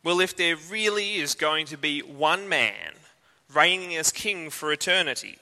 Well, 0.03 0.21
if 0.21 0.35
there 0.35 0.57
really 0.57 1.17
is 1.17 1.35
going 1.35 1.67
to 1.67 1.77
be 1.77 2.01
one 2.01 2.49
man 2.49 2.95
reigning 3.53 3.95
as 3.95 4.11
king 4.11 4.49
for 4.49 4.73
eternity, 4.73 5.37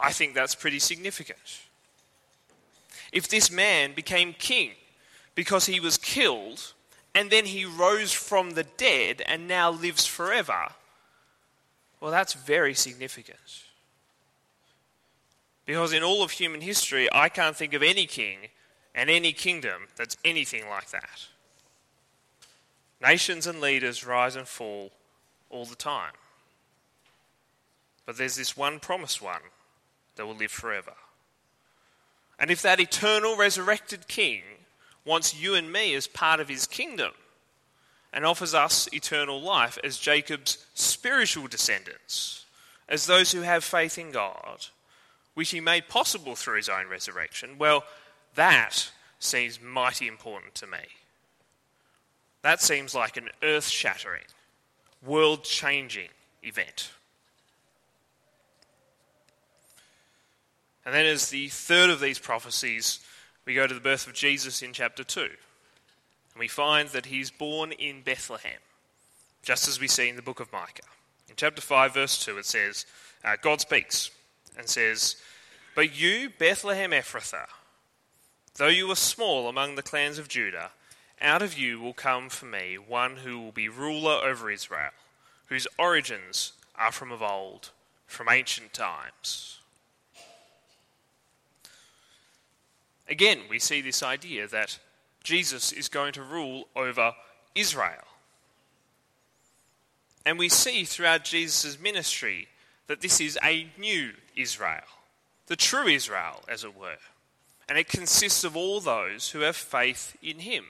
I 0.00 0.12
think 0.12 0.32
that's 0.32 0.54
pretty 0.54 0.78
significant. 0.78 1.60
If 3.12 3.28
this 3.28 3.50
man 3.50 3.92
became 3.92 4.32
king 4.32 4.70
because 5.34 5.66
he 5.66 5.80
was 5.80 5.96
killed 5.96 6.72
and 7.14 7.30
then 7.30 7.46
he 7.46 7.64
rose 7.64 8.12
from 8.12 8.52
the 8.52 8.64
dead 8.64 9.22
and 9.26 9.48
now 9.48 9.70
lives 9.70 10.06
forever, 10.06 10.68
Well, 12.00 12.10
that's 12.10 12.32
very 12.32 12.74
significant. 12.74 13.64
Because 15.66 15.92
in 15.92 16.02
all 16.02 16.22
of 16.22 16.32
human 16.32 16.60
history, 16.60 17.08
I 17.12 17.28
can't 17.28 17.56
think 17.56 17.74
of 17.74 17.82
any 17.82 18.06
king 18.06 18.38
and 18.94 19.10
any 19.10 19.32
kingdom 19.32 19.88
that's 19.96 20.16
anything 20.24 20.68
like 20.68 20.90
that. 20.90 21.26
Nations 23.00 23.46
and 23.46 23.60
leaders 23.60 24.04
rise 24.04 24.36
and 24.36 24.48
fall 24.48 24.90
all 25.48 25.64
the 25.64 25.76
time. 25.76 26.12
But 28.04 28.16
there's 28.16 28.36
this 28.36 28.56
one 28.56 28.80
promised 28.80 29.22
one 29.22 29.42
that 30.16 30.26
will 30.26 30.34
live 30.34 30.50
forever. 30.50 30.94
And 32.38 32.50
if 32.50 32.62
that 32.62 32.80
eternal 32.80 33.36
resurrected 33.36 34.08
king 34.08 34.42
wants 35.04 35.38
you 35.38 35.54
and 35.54 35.72
me 35.72 35.94
as 35.94 36.06
part 36.06 36.40
of 36.40 36.48
his 36.48 36.66
kingdom 36.66 37.12
and 38.12 38.26
offers 38.26 38.54
us 38.54 38.88
eternal 38.92 39.40
life 39.40 39.78
as 39.84 39.98
Jacob's 39.98 40.66
spiritual 40.74 41.46
descendants, 41.46 42.44
as 42.88 43.06
those 43.06 43.32
who 43.32 43.42
have 43.42 43.62
faith 43.62 43.98
in 43.98 44.10
God, 44.10 44.66
which 45.34 45.50
he 45.50 45.60
made 45.60 45.88
possible 45.88 46.34
through 46.34 46.56
his 46.56 46.68
own 46.68 46.88
resurrection, 46.88 47.56
well, 47.58 47.84
that 48.34 48.90
seems 49.18 49.60
mighty 49.60 50.08
important 50.08 50.54
to 50.56 50.66
me. 50.66 50.78
That 52.42 52.60
seems 52.60 52.94
like 52.94 53.16
an 53.16 53.28
earth 53.42 53.68
shattering, 53.68 54.24
world 55.04 55.44
changing 55.44 56.08
event. 56.42 56.90
And 60.84 60.94
then, 60.94 61.04
as 61.04 61.28
the 61.28 61.48
third 61.48 61.90
of 61.90 62.00
these 62.00 62.18
prophecies, 62.18 63.00
we 63.50 63.54
go 63.54 63.66
to 63.66 63.74
the 63.74 63.80
birth 63.80 64.06
of 64.06 64.12
Jesus 64.12 64.62
in 64.62 64.72
chapter 64.72 65.02
2. 65.02 65.22
And 65.22 65.28
we 66.38 66.46
find 66.46 66.88
that 66.90 67.06
he's 67.06 67.32
born 67.32 67.72
in 67.72 68.00
Bethlehem, 68.00 68.60
just 69.42 69.66
as 69.66 69.80
we 69.80 69.88
see 69.88 70.08
in 70.08 70.14
the 70.14 70.22
book 70.22 70.38
of 70.38 70.52
Micah. 70.52 70.84
In 71.28 71.34
chapter 71.34 71.60
5, 71.60 71.92
verse 71.92 72.24
2, 72.24 72.38
it 72.38 72.46
says, 72.46 72.86
uh, 73.24 73.34
God 73.42 73.60
speaks 73.60 74.12
and 74.56 74.68
says, 74.68 75.16
But 75.74 75.98
you, 76.00 76.30
Bethlehem 76.38 76.92
Ephrathah, 76.92 77.48
though 78.54 78.68
you 78.68 78.88
are 78.92 78.94
small 78.94 79.48
among 79.48 79.74
the 79.74 79.82
clans 79.82 80.20
of 80.20 80.28
Judah, 80.28 80.70
out 81.20 81.42
of 81.42 81.58
you 81.58 81.80
will 81.80 81.92
come 81.92 82.28
for 82.28 82.46
me 82.46 82.78
one 82.78 83.16
who 83.16 83.40
will 83.40 83.50
be 83.50 83.68
ruler 83.68 84.20
over 84.24 84.48
Israel, 84.48 84.92
whose 85.46 85.66
origins 85.76 86.52
are 86.76 86.92
from 86.92 87.10
of 87.10 87.20
old, 87.20 87.70
from 88.06 88.28
ancient 88.28 88.72
times. 88.72 89.59
Again, 93.10 93.40
we 93.50 93.58
see 93.58 93.80
this 93.80 94.02
idea 94.04 94.46
that 94.46 94.78
Jesus 95.24 95.72
is 95.72 95.88
going 95.88 96.12
to 96.12 96.22
rule 96.22 96.68
over 96.76 97.12
Israel. 97.56 98.04
And 100.24 100.38
we 100.38 100.48
see 100.48 100.84
throughout 100.84 101.24
Jesus' 101.24 101.80
ministry 101.80 102.46
that 102.86 103.00
this 103.00 103.20
is 103.20 103.38
a 103.42 103.68
new 103.76 104.12
Israel, 104.36 104.86
the 105.46 105.56
true 105.56 105.88
Israel, 105.88 106.42
as 106.48 106.62
it 106.62 106.78
were. 106.78 106.98
And 107.68 107.76
it 107.76 107.88
consists 107.88 108.44
of 108.44 108.56
all 108.56 108.80
those 108.80 109.30
who 109.30 109.40
have 109.40 109.56
faith 109.56 110.16
in 110.22 110.40
him, 110.40 110.66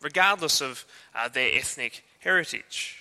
regardless 0.00 0.60
of 0.60 0.84
uh, 1.14 1.28
their 1.28 1.50
ethnic 1.54 2.04
heritage. 2.20 2.98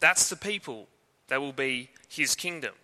That's 0.00 0.28
the 0.28 0.36
people 0.36 0.88
that 1.28 1.40
will 1.40 1.52
be 1.52 1.90
his 2.08 2.34
kingdom. 2.34 2.74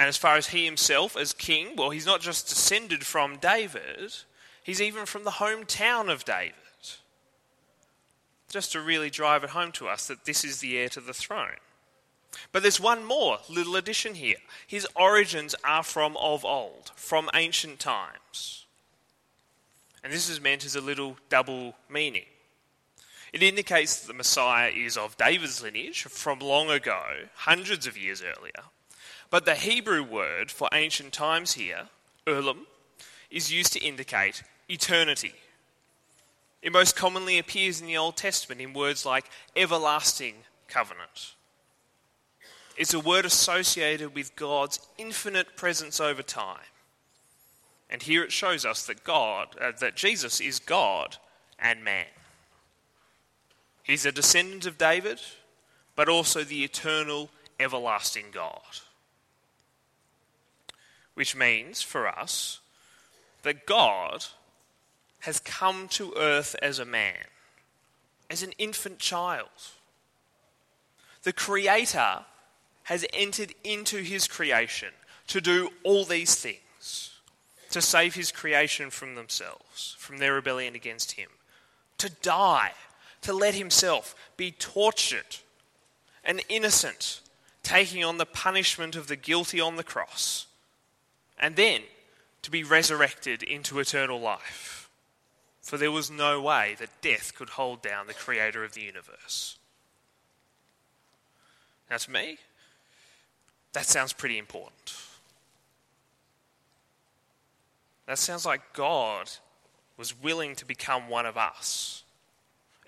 And 0.00 0.08
as 0.08 0.16
far 0.16 0.36
as 0.36 0.46
he 0.46 0.64
himself, 0.64 1.14
as 1.14 1.34
king, 1.34 1.76
well, 1.76 1.90
he's 1.90 2.06
not 2.06 2.22
just 2.22 2.48
descended 2.48 3.04
from 3.04 3.36
David, 3.36 4.14
he's 4.62 4.80
even 4.80 5.04
from 5.04 5.24
the 5.24 5.32
hometown 5.32 6.10
of 6.10 6.24
David. 6.24 6.54
Just 8.48 8.72
to 8.72 8.80
really 8.80 9.10
drive 9.10 9.44
it 9.44 9.50
home 9.50 9.72
to 9.72 9.88
us 9.88 10.06
that 10.06 10.24
this 10.24 10.42
is 10.42 10.60
the 10.60 10.78
heir 10.78 10.88
to 10.88 11.02
the 11.02 11.12
throne. 11.12 11.58
But 12.50 12.62
there's 12.62 12.80
one 12.80 13.04
more 13.04 13.40
little 13.50 13.76
addition 13.76 14.14
here. 14.14 14.38
His 14.66 14.88
origins 14.96 15.54
are 15.64 15.82
from 15.82 16.16
of 16.16 16.46
old, 16.46 16.92
from 16.96 17.28
ancient 17.34 17.78
times. 17.78 18.64
And 20.02 20.10
this 20.10 20.30
is 20.30 20.40
meant 20.40 20.64
as 20.64 20.76
a 20.76 20.80
little 20.80 21.18
double 21.28 21.74
meaning. 21.90 22.24
It 23.34 23.42
indicates 23.42 24.00
that 24.00 24.06
the 24.06 24.14
Messiah 24.14 24.70
is 24.70 24.96
of 24.96 25.18
David's 25.18 25.62
lineage 25.62 26.04
from 26.04 26.38
long 26.38 26.70
ago, 26.70 27.02
hundreds 27.34 27.86
of 27.86 27.98
years 27.98 28.22
earlier. 28.22 28.64
But 29.30 29.44
the 29.44 29.54
Hebrew 29.54 30.02
word 30.02 30.50
for 30.50 30.68
ancient 30.72 31.12
times 31.12 31.52
here, 31.52 31.88
olam, 32.26 32.66
is 33.30 33.52
used 33.52 33.72
to 33.74 33.80
indicate 33.80 34.42
eternity. 34.68 35.34
It 36.62 36.72
most 36.72 36.96
commonly 36.96 37.38
appears 37.38 37.80
in 37.80 37.86
the 37.86 37.96
Old 37.96 38.16
Testament 38.16 38.60
in 38.60 38.74
words 38.74 39.06
like 39.06 39.30
everlasting 39.54 40.34
covenant. 40.66 41.34
It's 42.76 42.92
a 42.92 43.00
word 43.00 43.24
associated 43.24 44.14
with 44.14 44.34
God's 44.34 44.80
infinite 44.98 45.56
presence 45.56 46.00
over 46.00 46.22
time. 46.22 46.58
And 47.88 48.02
here 48.02 48.24
it 48.24 48.32
shows 48.32 48.64
us 48.64 48.86
that 48.86 49.04
God, 49.04 49.56
uh, 49.60 49.72
that 49.80 49.96
Jesus 49.96 50.40
is 50.40 50.58
God 50.58 51.16
and 51.58 51.84
man. 51.84 52.06
He's 53.82 54.06
a 54.06 54.12
descendant 54.12 54.66
of 54.66 54.78
David, 54.78 55.20
but 55.96 56.08
also 56.08 56.44
the 56.44 56.64
eternal, 56.64 57.30
everlasting 57.58 58.26
God 58.32 58.60
which 61.20 61.36
means 61.36 61.82
for 61.82 62.08
us 62.08 62.60
that 63.42 63.66
God 63.66 64.24
has 65.18 65.38
come 65.38 65.86
to 65.88 66.14
earth 66.16 66.56
as 66.62 66.78
a 66.78 66.86
man, 66.86 67.26
as 68.30 68.42
an 68.42 68.52
infant 68.56 68.98
child. 68.98 69.50
The 71.24 71.34
Creator 71.34 72.20
has 72.84 73.04
entered 73.12 73.52
into 73.62 73.98
his 73.98 74.26
creation 74.26 74.94
to 75.26 75.42
do 75.42 75.68
all 75.82 76.06
these 76.06 76.36
things, 76.36 77.20
to 77.68 77.82
save 77.82 78.14
his 78.14 78.32
creation 78.32 78.88
from 78.88 79.14
themselves, 79.14 79.96
from 79.98 80.16
their 80.16 80.32
rebellion 80.32 80.74
against 80.74 81.12
him, 81.12 81.28
to 81.98 82.08
die, 82.08 82.72
to 83.20 83.34
let 83.34 83.54
himself 83.54 84.14
be 84.38 84.52
tortured, 84.52 85.36
an 86.24 86.40
innocent, 86.48 87.20
taking 87.62 88.02
on 88.02 88.16
the 88.16 88.24
punishment 88.24 88.96
of 88.96 89.06
the 89.06 89.16
guilty 89.16 89.60
on 89.60 89.76
the 89.76 89.84
cross 89.84 90.46
and 91.40 91.56
then 91.56 91.80
to 92.42 92.50
be 92.50 92.62
resurrected 92.62 93.42
into 93.42 93.80
eternal 93.80 94.20
life. 94.20 94.88
For 95.62 95.76
there 95.76 95.90
was 95.90 96.10
no 96.10 96.40
way 96.40 96.76
that 96.78 97.00
death 97.00 97.34
could 97.34 97.50
hold 97.50 97.82
down 97.82 98.06
the 98.06 98.14
creator 98.14 98.62
of 98.62 98.74
the 98.74 98.82
universe. 98.82 99.58
Now, 101.90 101.96
to 101.96 102.10
me, 102.10 102.38
that 103.72 103.86
sounds 103.86 104.12
pretty 104.12 104.38
important. 104.38 104.94
That 108.06 108.18
sounds 108.18 108.44
like 108.44 108.72
God 108.72 109.30
was 109.96 110.20
willing 110.20 110.54
to 110.56 110.64
become 110.64 111.08
one 111.08 111.26
of 111.26 111.36
us, 111.36 112.02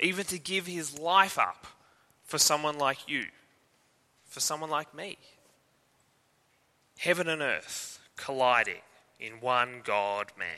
even 0.00 0.24
to 0.26 0.38
give 0.38 0.66
his 0.66 0.98
life 0.98 1.38
up 1.38 1.66
for 2.24 2.38
someone 2.38 2.78
like 2.78 3.08
you, 3.08 3.26
for 4.26 4.40
someone 4.40 4.70
like 4.70 4.94
me. 4.94 5.18
Heaven 6.98 7.28
and 7.28 7.42
earth 7.42 8.01
colliding 8.16 8.82
in 9.18 9.40
one 9.40 9.80
God 9.84 10.32
man. 10.38 10.48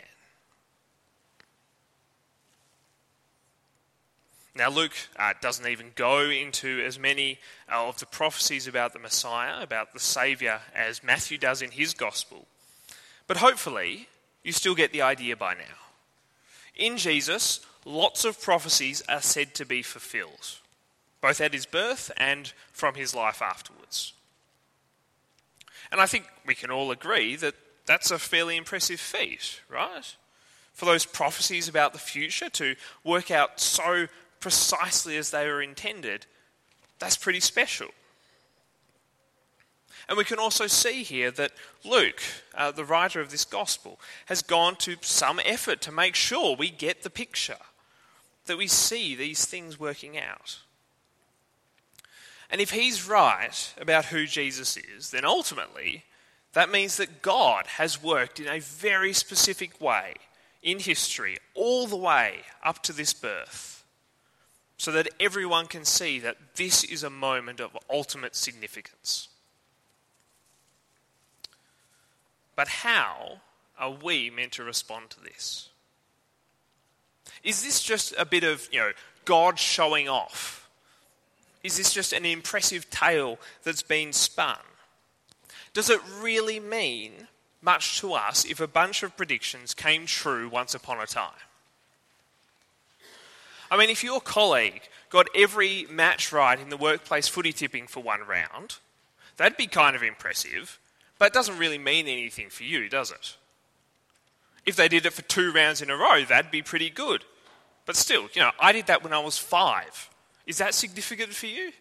Now, 4.57 4.71
Luke 4.71 4.95
uh, 5.19 5.35
doesn't 5.41 5.67
even 5.67 5.91
go 5.97 6.31
into 6.31 6.81
as 6.87 6.97
many 6.97 7.41
uh, 7.71 7.89
of 7.89 7.99
the 7.99 8.07
prophecies 8.07 8.69
about 8.69 8.93
the 8.93 9.01
Messiah, 9.01 9.61
about 9.61 9.93
the 9.93 9.99
Saviour, 9.99 10.61
as 10.75 11.03
Matthew 11.03 11.39
does 11.39 11.61
in 11.61 11.73
his 11.73 11.93
Gospel. 11.93 12.47
But 13.27 13.39
hopefully, 13.39 14.09
you 14.45 14.53
still 14.53 14.77
get 14.77 14.93
the 14.93 15.03
idea 15.03 15.37
by 15.37 15.55
now. 15.55 15.75
In 16.77 16.99
Jesus, 16.99 17.61
lots 17.85 18.25
of 18.25 18.41
prophecies 18.41 19.03
are 19.09 19.23
said 19.23 19.55
to 19.55 19.67
be 19.67 19.83
fulfilled, 19.83 20.59
both 21.21 21.41
at 21.41 21.53
his 21.53 21.67
birth 21.67 22.13
and 22.17 22.53
from 22.71 22.95
his 22.95 23.13
life 23.13 23.43
afterwards. 23.43 24.13
And 25.95 26.01
I 26.01 26.07
think 26.07 26.27
we 26.45 26.57
can 26.57 26.73
all 26.73 26.91
agree 26.91 27.37
that 27.37 27.55
that's 27.87 28.11
a 28.11 28.19
fairly 28.19 28.57
impressive 28.57 28.99
feat, 28.99 29.61
right? 29.69 30.17
For 30.73 30.87
those 30.87 31.07
prophecies 31.07 31.69
about 31.69 31.93
the 31.93 32.01
future 32.01 32.51
to 32.51 32.75
work 33.05 33.31
out 33.31 33.61
so 33.61 34.09
precisely 34.41 35.17
as 35.17 35.31
they 35.31 35.47
were 35.47 35.63
intended, 35.63 36.27
that's 36.99 37.17
pretty 37.17 37.39
special. 37.39 37.91
And 40.09 40.19
we 40.19 40.25
can 40.25 40.41
also 40.41 40.67
see 40.67 41.05
here 41.05 41.31
that 41.31 41.53
Luke, 41.85 42.21
uh, 42.57 42.73
the 42.73 42.85
writer 42.85 43.21
of 43.21 43.31
this 43.31 43.45
gospel, 43.45 44.01
has 44.27 44.43
gone 44.43 44.75
to 44.79 44.97
some 45.01 45.41
effort 45.45 45.81
to 45.83 45.93
make 45.93 46.17
sure 46.17 46.57
we 46.57 46.71
get 46.71 47.05
the 47.05 47.09
picture, 47.09 47.59
that 48.47 48.59
we 48.59 48.67
see 48.67 49.15
these 49.15 49.45
things 49.45 49.79
working 49.79 50.19
out. 50.19 50.59
And 52.55 52.61
if 52.61 52.71
he's 52.71 53.09
right 53.09 53.75
about 53.81 54.05
who 54.05 54.27
Jesus 54.27 54.77
is, 54.77 55.11
then 55.11 55.25
ultimately 55.25 56.05
that 56.53 56.71
means 56.71 56.99
that 56.99 57.21
God 57.21 57.67
has 57.67 58.01
worked 58.01 58.39
in 58.39 58.47
a 58.47 58.61
very 58.61 59.13
specific 59.13 59.81
way 59.81 60.15
in 60.63 60.79
history, 60.79 61.37
all 61.57 61.89
the 61.89 61.97
way 61.97 62.43
up 62.63 62.81
to 62.85 62.93
this 62.93 63.13
birth. 63.13 63.83
so 64.77 64.93
that 64.93 65.09
everyone 65.19 65.67
can 65.67 65.85
see 65.85 66.21
that 66.21 66.37
this 66.55 66.85
is 66.85 67.03
a 67.03 67.11
moment 67.11 67.59
of 67.59 67.77
ultimate 67.91 68.37
significance. 68.37 69.29
But 72.55 72.69
how 72.69 73.41
are 73.79 73.91
we 73.91 74.31
meant 74.31 74.53
to 74.53 74.63
respond 74.63 75.11
to 75.11 75.21
this? 75.21 75.71
Is 77.43 77.65
this 77.65 77.83
just 77.83 78.15
a 78.17 78.25
bit 78.25 78.45
of, 78.45 78.69
you 78.71 78.79
know, 78.79 78.93
God 79.25 79.59
showing 79.59 80.09
off? 80.09 80.64
Is 81.65 81.79
this 81.79 81.93
just 81.93 82.13
an 82.13 82.27
impressive 82.27 82.91
tale 82.91 83.39
that's 83.65 83.83
been 83.83 84.13
spun? 84.13 84.59
Does 85.73 85.91
it 85.91 86.01
really 86.21 86.61
mean 86.61 87.29
much 87.63 87.99
to 88.01 88.13
us 88.13 88.45
if 88.45 88.61
a 88.61 88.69
bunch 88.69 89.03
of 89.03 89.17
predictions 89.17 89.73
came 89.73 90.05
true 90.05 90.49
once 90.49 90.75
upon 90.75 91.01
a 91.01 91.07
time? 91.07 91.33
I 93.71 93.79
mean, 93.79 93.89
if 93.89 94.05
your 94.05 94.21
colleague 94.21 94.83
got 95.09 95.27
every 95.35 95.87
match 95.91 96.33
right 96.33 96.61
in 96.61 96.69
the 96.69 96.77
workplace 96.77 97.29
footy 97.29 97.53
tipping 97.53 97.87
for 97.87 98.03
one 98.03 98.21
round, 98.21 98.77
that'd 99.39 99.57
be 99.57 99.67
kind 99.67 99.97
of 99.97 100.03
impressive, 100.03 100.79
but 101.19 101.29
it 101.29 101.33
doesn't 101.33 101.59
really 101.59 101.79
mean 101.79 102.07
anything 102.07 102.51
for 102.51 102.65
you, 102.65 102.91
does 102.91 103.11
it? 103.11 103.37
If 104.67 104.77
they 104.77 104.89
did 104.89 105.07
it 105.07 105.13
for 105.15 105.23
two 105.23 105.51
rounds 105.51 105.81
in 105.81 105.91
a 105.91 105.97
row, 105.97 106.25
that'd 106.25 106.51
be 106.51 106.63
pretty 106.63 106.91
good. 106.91 107.25
But 107.87 107.97
still, 107.97 108.29
you 108.35 108.43
know, 108.43 108.53
I 108.61 108.73
did 108.73 108.87
that 108.87 109.03
when 109.03 109.13
I 109.13 109.19
was 109.19 109.39
five. 109.39 110.11
Is 110.47 110.59
that 110.59 110.75
significant 110.75 111.33
for 111.33 111.47
you? 111.47 111.73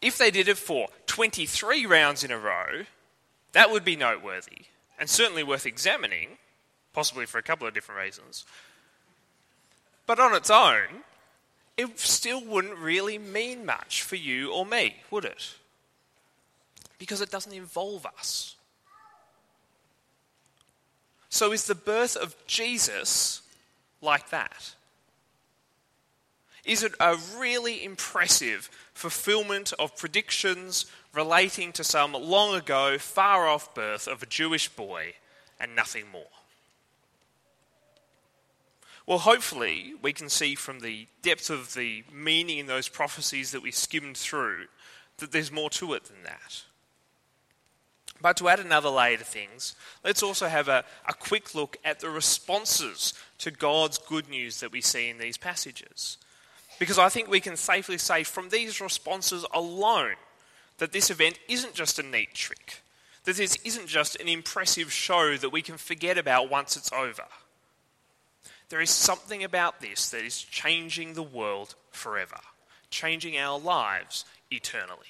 If 0.00 0.18
they 0.18 0.30
did 0.30 0.48
it 0.48 0.58
for 0.58 0.88
23 1.06 1.86
rounds 1.86 2.24
in 2.24 2.30
a 2.30 2.38
row, 2.38 2.84
that 3.52 3.70
would 3.70 3.84
be 3.84 3.96
noteworthy 3.96 4.66
and 4.98 5.08
certainly 5.08 5.42
worth 5.42 5.66
examining, 5.66 6.38
possibly 6.92 7.26
for 7.26 7.38
a 7.38 7.42
couple 7.42 7.66
of 7.66 7.74
different 7.74 8.00
reasons. 8.00 8.44
But 10.06 10.20
on 10.20 10.34
its 10.34 10.50
own, 10.50 11.04
it 11.76 11.98
still 11.98 12.44
wouldn't 12.44 12.78
really 12.78 13.18
mean 13.18 13.64
much 13.66 14.02
for 14.02 14.16
you 14.16 14.52
or 14.52 14.64
me, 14.64 14.96
would 15.10 15.24
it? 15.24 15.54
Because 16.98 17.20
it 17.20 17.30
doesn't 17.30 17.52
involve 17.52 18.06
us. 18.06 18.56
So, 21.28 21.50
is 21.50 21.66
the 21.66 21.74
birth 21.74 22.16
of 22.16 22.36
Jesus 22.46 23.42
like 24.00 24.30
that? 24.30 24.74
Is 26.64 26.82
it 26.82 26.94
a 26.98 27.16
really 27.36 27.84
impressive 27.84 28.70
fulfillment 28.94 29.72
of 29.78 29.96
predictions 29.96 30.86
relating 31.12 31.72
to 31.72 31.84
some 31.84 32.12
long 32.12 32.54
ago, 32.54 32.98
far 32.98 33.46
off 33.46 33.74
birth 33.74 34.08
of 34.08 34.22
a 34.22 34.26
Jewish 34.26 34.68
boy 34.68 35.14
and 35.60 35.76
nothing 35.76 36.04
more? 36.10 36.24
Well, 39.06 39.18
hopefully, 39.18 39.94
we 40.00 40.14
can 40.14 40.30
see 40.30 40.54
from 40.54 40.80
the 40.80 41.06
depth 41.20 41.50
of 41.50 41.74
the 41.74 42.04
meaning 42.10 42.58
in 42.58 42.66
those 42.66 42.88
prophecies 42.88 43.50
that 43.50 43.62
we 43.62 43.70
skimmed 43.70 44.16
through 44.16 44.66
that 45.18 45.30
there's 45.30 45.52
more 45.52 45.70
to 45.70 45.92
it 45.92 46.04
than 46.04 46.22
that. 46.24 46.62
But 48.20 48.38
to 48.38 48.48
add 48.48 48.60
another 48.60 48.88
layer 48.88 49.18
to 49.18 49.24
things, 49.24 49.74
let's 50.02 50.22
also 50.22 50.46
have 50.46 50.68
a, 50.68 50.84
a 51.06 51.12
quick 51.12 51.54
look 51.54 51.76
at 51.84 52.00
the 52.00 52.08
responses 52.08 53.12
to 53.38 53.50
God's 53.50 53.98
good 53.98 54.30
news 54.30 54.60
that 54.60 54.72
we 54.72 54.80
see 54.80 55.10
in 55.10 55.18
these 55.18 55.36
passages. 55.36 56.16
Because 56.78 56.98
I 56.98 57.08
think 57.08 57.28
we 57.28 57.40
can 57.40 57.56
safely 57.56 57.98
say 57.98 58.24
from 58.24 58.48
these 58.48 58.80
responses 58.80 59.44
alone 59.52 60.14
that 60.78 60.92
this 60.92 61.10
event 61.10 61.38
isn't 61.48 61.74
just 61.74 61.98
a 61.98 62.02
neat 62.02 62.34
trick, 62.34 62.82
that 63.24 63.36
this 63.36 63.56
isn't 63.64 63.86
just 63.86 64.20
an 64.20 64.28
impressive 64.28 64.92
show 64.92 65.36
that 65.36 65.50
we 65.50 65.62
can 65.62 65.76
forget 65.76 66.18
about 66.18 66.50
once 66.50 66.76
it's 66.76 66.92
over. 66.92 67.24
There 68.70 68.80
is 68.80 68.90
something 68.90 69.44
about 69.44 69.80
this 69.80 70.10
that 70.10 70.24
is 70.24 70.42
changing 70.42 71.14
the 71.14 71.22
world 71.22 71.74
forever, 71.92 72.40
changing 72.90 73.38
our 73.38 73.58
lives 73.58 74.24
eternally. 74.50 75.06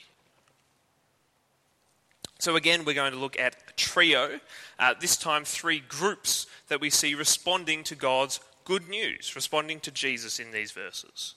So, 2.38 2.57
again, 2.57 2.85
we're 2.85 2.94
going 2.94 3.12
to 3.12 3.18
look 3.18 3.38
at 3.38 3.57
a 3.68 3.72
trio, 3.72 4.40
uh, 4.79 4.94
this 5.00 5.16
time 5.16 5.44
three 5.44 5.81
groups 5.81 6.46
that 6.68 6.81
we 6.81 6.90
see 6.90 7.14
responding 7.14 7.85
to 7.85 7.94
God's 7.94 8.40
good 8.64 8.88
news, 8.88 9.35
responding 9.35 9.81
to 9.81 9.90
Jesus 9.90 10.38
in 10.38 10.50
these 10.50 10.72
verses. 10.72 11.35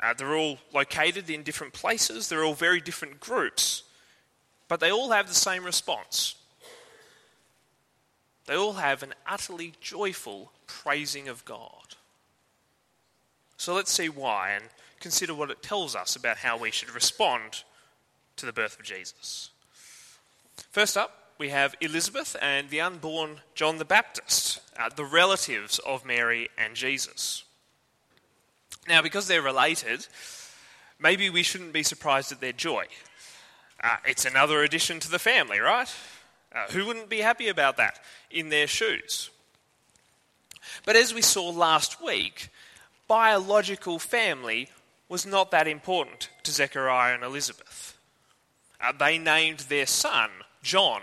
Uh, 0.00 0.12
they're 0.14 0.36
all 0.36 0.58
located 0.74 1.30
in 1.30 1.42
different 1.42 1.72
places, 1.72 2.28
they're 2.28 2.44
all 2.44 2.54
very 2.54 2.80
different 2.80 3.18
groups, 3.18 3.82
but 4.68 4.80
they 4.80 4.90
all 4.90 5.10
have 5.10 5.28
the 5.28 5.34
same 5.34 5.64
response. 5.64 6.36
They 8.46 8.54
all 8.54 8.74
have 8.74 9.02
an 9.02 9.14
utterly 9.26 9.72
joyful 9.80 10.52
praising 10.66 11.28
of 11.28 11.44
God. 11.44 11.96
So 13.56 13.74
let's 13.74 13.90
see 13.90 14.08
why 14.08 14.52
and 14.52 14.64
consider 15.00 15.34
what 15.34 15.50
it 15.50 15.62
tells 15.62 15.96
us 15.96 16.14
about 16.14 16.38
how 16.38 16.58
we 16.58 16.70
should 16.70 16.94
respond 16.94 17.64
to 18.36 18.46
the 18.46 18.52
birth 18.52 18.78
of 18.78 18.84
Jesus. 18.84 19.50
First 20.70 20.96
up, 20.96 21.32
we 21.38 21.48
have 21.50 21.74
Elizabeth 21.80 22.36
and 22.40 22.70
the 22.70 22.80
unborn 22.80 23.40
John 23.54 23.78
the 23.78 23.84
Baptist, 23.84 24.60
uh, 24.78 24.90
the 24.94 25.04
relatives 25.04 25.78
of 25.80 26.04
Mary 26.04 26.48
and 26.56 26.74
Jesus. 26.74 27.44
Now, 28.88 29.02
because 29.02 29.26
they're 29.26 29.42
related, 29.42 30.06
maybe 30.98 31.30
we 31.30 31.42
shouldn't 31.42 31.72
be 31.72 31.82
surprised 31.82 32.32
at 32.32 32.40
their 32.40 32.52
joy. 32.52 32.86
Uh, 33.82 33.96
it's 34.06 34.24
another 34.24 34.62
addition 34.62 35.00
to 35.00 35.10
the 35.10 35.18
family, 35.18 35.58
right? 35.60 35.92
Uh, 36.54 36.66
who 36.70 36.86
wouldn't 36.86 37.08
be 37.08 37.20
happy 37.20 37.48
about 37.48 37.76
that 37.76 37.98
in 38.30 38.48
their 38.48 38.66
shoes? 38.66 39.30
But 40.84 40.96
as 40.96 41.12
we 41.12 41.22
saw 41.22 41.50
last 41.50 42.02
week, 42.02 42.48
biological 43.08 43.98
family 43.98 44.68
was 45.08 45.26
not 45.26 45.50
that 45.50 45.68
important 45.68 46.30
to 46.44 46.50
Zechariah 46.50 47.14
and 47.14 47.22
Elizabeth. 47.22 47.98
Uh, 48.80 48.92
they 48.92 49.18
named 49.18 49.60
their 49.60 49.86
son 49.86 50.30
John 50.62 51.02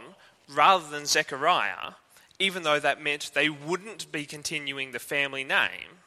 rather 0.50 0.90
than 0.90 1.06
Zechariah, 1.06 1.94
even 2.40 2.64
though 2.64 2.80
that 2.80 3.02
meant 3.02 3.32
they 3.34 3.50
wouldn't 3.50 4.12
be 4.12 4.26
continuing 4.26 4.92
the 4.92 5.00
family 5.00 5.44
name 5.44 6.03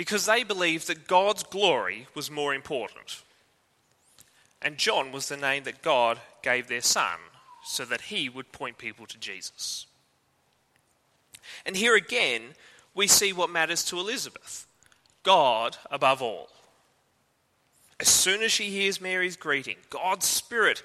because 0.00 0.24
they 0.24 0.42
believed 0.42 0.86
that 0.86 1.06
God's 1.06 1.42
glory 1.42 2.06
was 2.14 2.30
more 2.30 2.54
important. 2.54 3.22
And 4.62 4.78
John 4.78 5.12
was 5.12 5.28
the 5.28 5.36
name 5.36 5.64
that 5.64 5.82
God 5.82 6.18
gave 6.40 6.68
their 6.68 6.80
son 6.80 7.18
so 7.66 7.84
that 7.84 8.00
he 8.00 8.26
would 8.26 8.50
point 8.50 8.78
people 8.78 9.04
to 9.04 9.18
Jesus. 9.18 9.84
And 11.66 11.76
here 11.76 11.94
again, 11.94 12.40
we 12.94 13.08
see 13.08 13.34
what 13.34 13.50
matters 13.50 13.84
to 13.84 13.98
Elizabeth 13.98 14.66
God 15.22 15.76
above 15.90 16.22
all. 16.22 16.48
As 18.00 18.08
soon 18.08 18.42
as 18.42 18.50
she 18.50 18.70
hears 18.70 19.02
Mary's 19.02 19.36
greeting, 19.36 19.76
God's 19.90 20.24
Spirit 20.24 20.82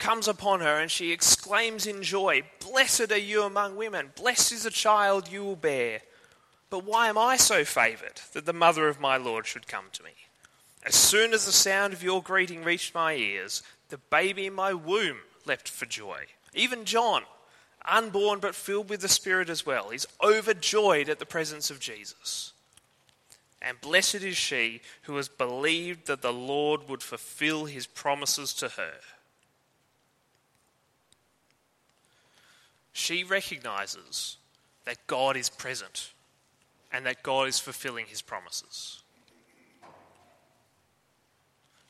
comes 0.00 0.26
upon 0.26 0.58
her 0.58 0.80
and 0.80 0.90
she 0.90 1.12
exclaims 1.12 1.86
in 1.86 2.02
joy, 2.02 2.42
Blessed 2.68 3.12
are 3.12 3.16
you 3.16 3.44
among 3.44 3.76
women, 3.76 4.10
blessed 4.16 4.50
is 4.50 4.64
the 4.64 4.70
child 4.70 5.30
you 5.30 5.44
will 5.44 5.54
bear. 5.54 6.00
But 6.68 6.84
why 6.84 7.08
am 7.08 7.16
I 7.16 7.36
so 7.36 7.64
favoured 7.64 8.20
that 8.32 8.44
the 8.44 8.52
mother 8.52 8.88
of 8.88 9.00
my 9.00 9.16
Lord 9.16 9.46
should 9.46 9.68
come 9.68 9.86
to 9.92 10.02
me? 10.02 10.10
As 10.84 10.94
soon 10.94 11.32
as 11.32 11.46
the 11.46 11.52
sound 11.52 11.92
of 11.92 12.02
your 12.02 12.22
greeting 12.22 12.64
reached 12.64 12.94
my 12.94 13.14
ears, 13.14 13.62
the 13.88 13.98
baby 13.98 14.46
in 14.46 14.54
my 14.54 14.72
womb 14.72 15.18
leapt 15.44 15.68
for 15.68 15.86
joy. 15.86 16.26
Even 16.54 16.84
John, 16.84 17.22
unborn 17.84 18.40
but 18.40 18.54
filled 18.54 18.88
with 18.88 19.00
the 19.00 19.08
Spirit 19.08 19.48
as 19.48 19.64
well, 19.64 19.90
is 19.90 20.06
overjoyed 20.22 21.08
at 21.08 21.18
the 21.18 21.26
presence 21.26 21.70
of 21.70 21.80
Jesus. 21.80 22.52
And 23.62 23.80
blessed 23.80 24.16
is 24.16 24.36
she 24.36 24.80
who 25.02 25.16
has 25.16 25.28
believed 25.28 26.06
that 26.06 26.22
the 26.22 26.32
Lord 26.32 26.88
would 26.88 27.02
fulfill 27.02 27.64
his 27.64 27.86
promises 27.86 28.52
to 28.54 28.68
her. 28.70 28.94
She 32.92 33.24
recognizes 33.24 34.36
that 34.84 35.06
God 35.06 35.36
is 35.36 35.48
present 35.48 36.12
and 36.96 37.04
that 37.04 37.22
God 37.22 37.46
is 37.46 37.58
fulfilling 37.58 38.06
his 38.06 38.22
promises. 38.22 39.02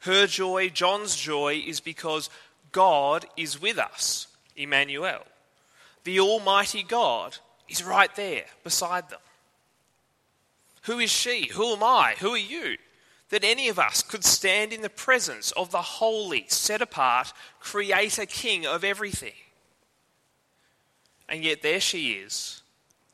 Her 0.00 0.26
joy, 0.26 0.68
John's 0.68 1.14
joy, 1.14 1.62
is 1.64 1.78
because 1.78 2.28
God 2.72 3.24
is 3.36 3.62
with 3.62 3.78
us, 3.78 4.26
Emmanuel. 4.56 5.24
The 6.02 6.18
Almighty 6.18 6.82
God 6.82 7.36
is 7.68 7.84
right 7.84 8.12
there 8.16 8.46
beside 8.64 9.08
them. 9.08 9.20
Who 10.82 10.98
is 10.98 11.10
she? 11.10 11.50
Who 11.52 11.74
am 11.74 11.84
I? 11.84 12.16
Who 12.18 12.30
are 12.30 12.36
you? 12.36 12.76
That 13.28 13.44
any 13.44 13.68
of 13.68 13.78
us 13.78 14.02
could 14.02 14.24
stand 14.24 14.72
in 14.72 14.82
the 14.82 14.90
presence 14.90 15.52
of 15.52 15.70
the 15.70 15.82
holy, 15.82 16.46
set 16.48 16.82
apart, 16.82 17.32
creator 17.60 18.26
king 18.26 18.66
of 18.66 18.82
everything. 18.82 19.34
And 21.28 21.44
yet 21.44 21.62
there 21.62 21.80
she 21.80 22.14
is, 22.14 22.62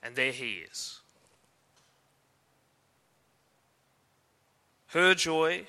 and 0.02 0.16
there 0.16 0.32
he 0.32 0.64
is. 0.70 1.01
Her 4.92 5.14
joy 5.14 5.66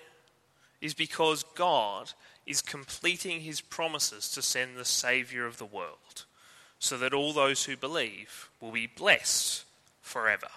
is 0.81 0.93
because 0.93 1.43
God 1.55 2.11
is 2.45 2.61
completing 2.61 3.39
his 3.39 3.61
promises 3.61 4.29
to 4.31 4.41
send 4.41 4.75
the 4.75 4.83
Saviour 4.83 5.45
of 5.45 5.57
the 5.57 5.65
world, 5.65 6.25
so 6.77 6.97
that 6.97 7.13
all 7.13 7.31
those 7.31 7.63
who 7.63 7.77
believe 7.77 8.49
will 8.59 8.71
be 8.71 8.87
blessed 8.87 9.63
forever. 10.01 10.49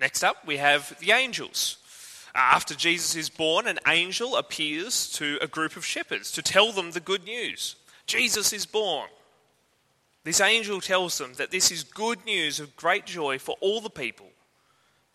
Next 0.00 0.24
up, 0.24 0.46
we 0.46 0.56
have 0.56 0.98
the 1.00 1.12
angels. 1.12 1.76
Uh, 2.34 2.38
after 2.38 2.74
Jesus 2.74 3.14
is 3.14 3.28
born, 3.28 3.66
an 3.66 3.78
angel 3.86 4.36
appears 4.36 5.10
to 5.12 5.38
a 5.42 5.46
group 5.46 5.76
of 5.76 5.84
shepherds 5.84 6.32
to 6.32 6.42
tell 6.42 6.72
them 6.72 6.92
the 6.92 7.00
good 7.00 7.24
news. 7.24 7.76
Jesus 8.06 8.54
is 8.54 8.64
born. 8.64 9.08
This 10.24 10.40
angel 10.40 10.80
tells 10.80 11.18
them 11.18 11.34
that 11.34 11.50
this 11.50 11.70
is 11.70 11.84
good 11.84 12.24
news 12.24 12.58
of 12.58 12.74
great 12.74 13.04
joy 13.04 13.38
for 13.38 13.56
all 13.60 13.82
the 13.82 13.90
people 13.90 14.28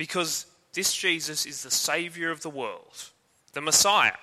because 0.01 0.47
this 0.73 0.95
Jesus 0.95 1.45
is 1.45 1.61
the 1.61 1.69
Saviour 1.69 2.31
of 2.31 2.41
the 2.41 2.49
world, 2.49 3.11
the 3.53 3.61
Messiah, 3.61 4.17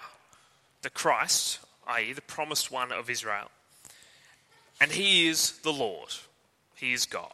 the 0.82 0.90
Christ, 0.90 1.60
i.e., 1.86 2.12
the 2.12 2.20
promised 2.20 2.72
one 2.72 2.90
of 2.90 3.08
Israel. 3.08 3.48
And 4.80 4.90
he 4.90 5.28
is 5.28 5.52
the 5.58 5.72
Lord, 5.72 6.08
he 6.74 6.92
is 6.92 7.06
God. 7.06 7.30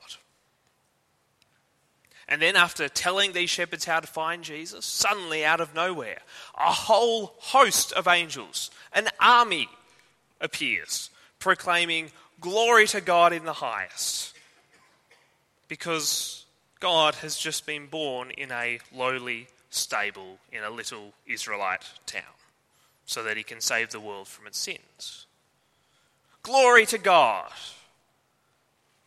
And 2.29 2.43
then, 2.43 2.55
after 2.55 2.87
telling 2.87 3.33
these 3.33 3.49
shepherds 3.49 3.87
how 3.87 4.01
to 4.01 4.07
find 4.07 4.45
Jesus, 4.45 4.85
suddenly 4.85 5.43
out 5.43 5.63
of 5.63 5.75
nowhere, 5.75 6.21
a 6.55 6.71
whole 6.71 7.37
host 7.39 7.93
of 7.93 8.07
angels, 8.07 8.71
an 8.93 9.09
army, 9.21 9.71
appears, 10.43 11.09
proclaiming, 11.39 12.11
Glory 12.43 12.87
to 12.89 13.01
God 13.01 13.33
in 13.33 13.47
the 13.47 13.55
highest. 13.55 14.35
Because 15.67 16.44
God 16.85 17.15
has 17.15 17.39
just 17.39 17.65
been 17.65 17.87
born 17.87 18.31
in 18.31 18.53
a 18.53 18.79
lowly 18.95 19.47
stable 19.71 20.37
in 20.53 20.63
a 20.63 20.69
little 20.69 21.15
Israelite 21.27 21.87
town, 22.05 22.37
so 23.07 23.23
that 23.23 23.39
he 23.39 23.43
can 23.43 23.63
save 23.63 23.89
the 23.89 23.99
world 23.99 24.29
from 24.29 24.47
its 24.47 24.59
sins. 24.59 25.25
Glory 26.43 26.85
to 26.85 26.99
God! 26.99 27.51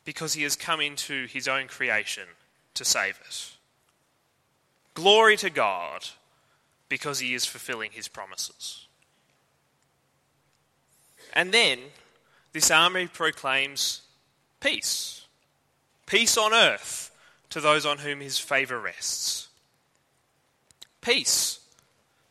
Because 0.05 0.33
he 0.33 0.41
has 0.41 0.55
come 0.55 0.81
into 0.81 1.27
his 1.27 1.47
own 1.47 1.67
creation 1.67 2.23
to 2.73 2.83
save 2.83 3.19
it. 3.23 3.51
Glory 4.95 5.37
to 5.37 5.51
God 5.51 6.03
because 6.89 7.19
he 7.19 7.35
is 7.35 7.45
fulfilling 7.45 7.91
his 7.91 8.07
promises. 8.07 8.87
And 11.31 11.53
then 11.53 11.77
this 12.53 12.71
army 12.71 13.05
proclaims 13.05 14.01
peace. 14.61 15.27
Peace 16.07 16.39
on 16.39 16.55
earth 16.55 17.11
to 17.49 17.61
those 17.61 17.85
on 17.85 17.99
whom 17.99 18.19
his 18.19 18.37
favour 18.37 18.79
rests. 18.79 19.47
Peace 21.01 21.59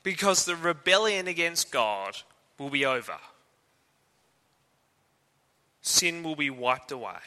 because 0.03 0.45
the 0.45 0.55
rebellion 0.55 1.27
against 1.27 1.73
God 1.73 2.17
will 2.59 2.71
be 2.71 2.85
over. 2.87 3.17
Sin 5.83 6.23
will 6.23 6.37
be 6.37 6.51
wiped 6.51 6.93
away. 6.93 7.19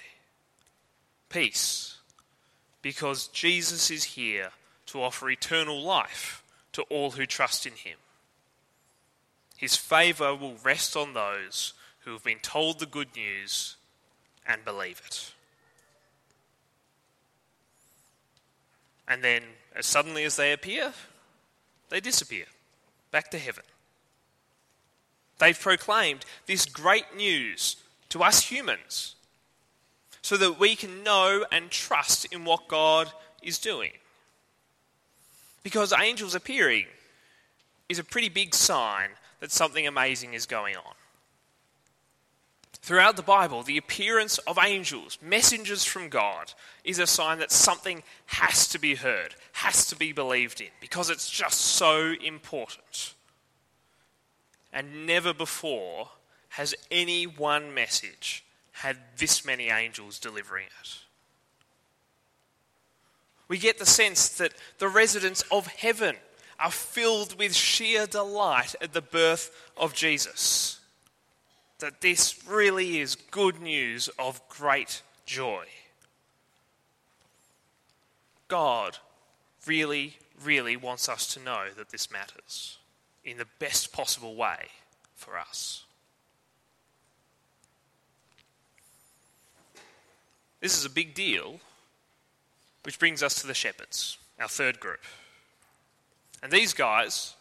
Peace 1.30 1.98
because 2.82 3.28
Jesus 3.28 3.92
is 3.92 4.04
here 4.04 4.52
to 4.88 5.02
offer 5.02 5.30
eternal 5.30 5.82
life 5.82 6.44
to 6.74 6.84
all 6.84 7.12
who 7.12 7.26
trust 7.26 7.66
in 7.66 7.74
him. 7.74 7.98
His 9.58 9.76
favour 9.76 10.34
will 10.34 10.56
rest 10.64 10.96
on 10.96 11.14
those 11.14 11.74
who 12.06 12.14
have 12.14 12.24
been 12.24 12.40
told 12.40 12.80
the 12.80 12.86
good 12.86 13.16
news 13.16 13.76
and 14.48 14.64
believe 14.64 15.02
it. 15.06 15.34
And 19.10 19.24
then, 19.24 19.42
as 19.76 19.88
suddenly 19.88 20.24
as 20.24 20.36
they 20.36 20.54
appear, 20.54 20.94
they 21.90 22.00
disappear 22.00 22.46
back 23.12 23.32
to 23.32 23.40
heaven. 23.40 23.64
They've 25.40 25.60
proclaimed 25.60 26.26
this 26.46 26.66
great 26.66 27.16
news 27.16 27.78
to 28.10 28.24
us 28.24 28.44
humans 28.44 29.16
so 30.22 30.38
that 30.38 30.60
we 30.60 30.76
can 30.76 31.04
know 31.04 31.46
and 31.52 31.72
trust 31.72 32.26
in 32.32 32.46
what 32.46 32.68
God 32.68 33.12
is 33.42 33.58
doing. 33.58 33.94
Because 35.64 35.94
angels 35.94 36.36
appearing 36.36 36.86
is 37.88 38.00
a 38.00 38.04
pretty 38.04 38.30
big 38.30 38.54
sign 38.54 39.10
that 39.40 39.52
something 39.52 39.88
amazing 39.88 40.34
is 40.34 40.46
going 40.46 40.76
on. 40.76 40.94
Throughout 42.82 43.18
the 43.18 43.24
Bible, 43.24 43.62
the 43.62 43.78
appearance 43.78 44.38
of 44.40 44.58
angels, 44.58 45.18
messengers 45.22 45.84
from 45.84 46.10
God, 46.10 46.54
is 46.84 46.98
a 46.98 47.06
sign 47.06 47.40
that 47.40 47.52
something 47.52 48.04
has 48.28 48.68
to 48.70 48.80
be 48.80 48.96
heard, 48.96 49.36
has 49.54 49.86
to 49.88 49.96
be 49.96 50.12
believed 50.12 50.62
in, 50.62 50.70
because 50.80 51.10
it's 51.10 51.30
just 51.30 51.60
so 51.60 52.14
important. 52.24 53.14
And 54.72 55.06
never 55.06 55.34
before 55.34 56.10
has 56.50 56.74
any 56.90 57.26
one 57.26 57.74
message 57.74 58.46
had 58.72 58.98
this 59.18 59.44
many 59.44 59.70
angels 59.70 60.20
delivering 60.20 60.68
it. 60.82 60.98
We 63.50 63.58
get 63.58 63.78
the 63.78 63.86
sense 63.86 64.30
that 64.38 64.54
the 64.78 64.88
residents 64.88 65.44
of 65.52 65.68
heaven 65.68 66.16
are 66.60 66.72
filled 66.72 67.38
with 67.38 67.54
sheer 67.54 68.06
delight 68.06 68.76
at 68.82 68.94
the 68.94 69.02
birth 69.02 69.52
of 69.76 69.94
Jesus. 69.94 70.79
That 71.80 72.02
this 72.02 72.46
really 72.48 73.00
is 73.00 73.16
good 73.16 73.62
news 73.62 74.10
of 74.20 74.42
great 74.50 75.02
joy. 75.26 75.66
God 78.48 78.98
really, 79.66 80.18
really 80.44 80.76
wants 80.76 81.08
us 81.08 81.34
to 81.34 81.40
know 81.40 81.66
that 81.78 81.90
this 81.90 82.12
matters 82.12 82.78
in 83.24 83.38
the 83.38 83.48
best 83.60 83.94
possible 83.94 84.36
way 84.36 84.68
for 85.16 85.38
us. 85.38 85.84
This 90.60 90.78
is 90.78 90.84
a 90.84 90.90
big 90.90 91.14
deal, 91.14 91.60
which 92.84 93.00
brings 93.00 93.24
us 93.24 93.36
to 93.36 93.48
the 93.48 93.54
shepherds, 93.54 94.18
our 94.40 94.48
third 94.48 94.80
group. 94.80 95.00
And 96.44 96.52
these 96.52 96.74
guys 96.74 97.36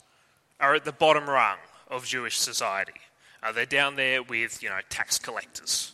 are 0.61 0.75
at 0.75 0.85
the 0.85 0.93
bottom 0.93 1.29
rung 1.29 1.59
of 1.89 2.05
Jewish 2.05 2.39
society. 2.39 3.01
Uh, 3.43 3.53
they're 3.53 3.67
down 3.67 3.97
there 3.97 4.23
with, 4.23 4.63
you 4.63 4.69
know, 4.69 4.81
tax 4.89 5.19
collectors. 5.19 5.93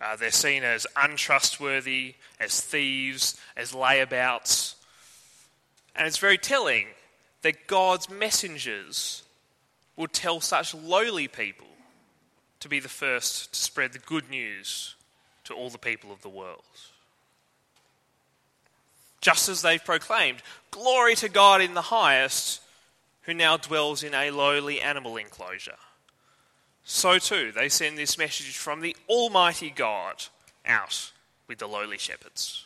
Uh, 0.00 0.16
they're 0.16 0.30
seen 0.30 0.62
as 0.62 0.86
untrustworthy, 0.96 2.14
as 2.38 2.60
thieves, 2.60 3.38
as 3.56 3.72
layabouts. 3.72 4.74
And 5.94 6.06
it's 6.06 6.18
very 6.18 6.38
telling 6.38 6.86
that 7.42 7.66
God's 7.66 8.08
messengers 8.08 9.22
would 9.96 10.12
tell 10.12 10.40
such 10.40 10.74
lowly 10.74 11.28
people 11.28 11.66
to 12.60 12.68
be 12.68 12.80
the 12.80 12.88
first 12.88 13.52
to 13.52 13.58
spread 13.58 13.92
the 13.92 13.98
good 13.98 14.30
news 14.30 14.94
to 15.44 15.54
all 15.54 15.70
the 15.70 15.78
people 15.78 16.12
of 16.12 16.22
the 16.22 16.28
world. 16.28 16.62
Just 19.20 19.48
as 19.48 19.60
they've 19.60 19.84
proclaimed, 19.84 20.42
Glory 20.70 21.14
to 21.16 21.28
God 21.28 21.60
in 21.60 21.74
the 21.74 21.82
highest, 21.82 22.62
who 23.22 23.34
now 23.34 23.56
dwells 23.56 24.02
in 24.02 24.14
a 24.14 24.30
lowly 24.30 24.80
animal 24.80 25.16
enclosure. 25.16 25.76
So 26.92 27.20
too, 27.20 27.52
they 27.52 27.68
send 27.68 27.96
this 27.96 28.18
message 28.18 28.56
from 28.56 28.80
the 28.80 28.96
Almighty 29.08 29.70
God 29.70 30.24
out 30.66 31.12
with 31.46 31.58
the 31.58 31.68
lowly 31.68 31.98
shepherds. 31.98 32.64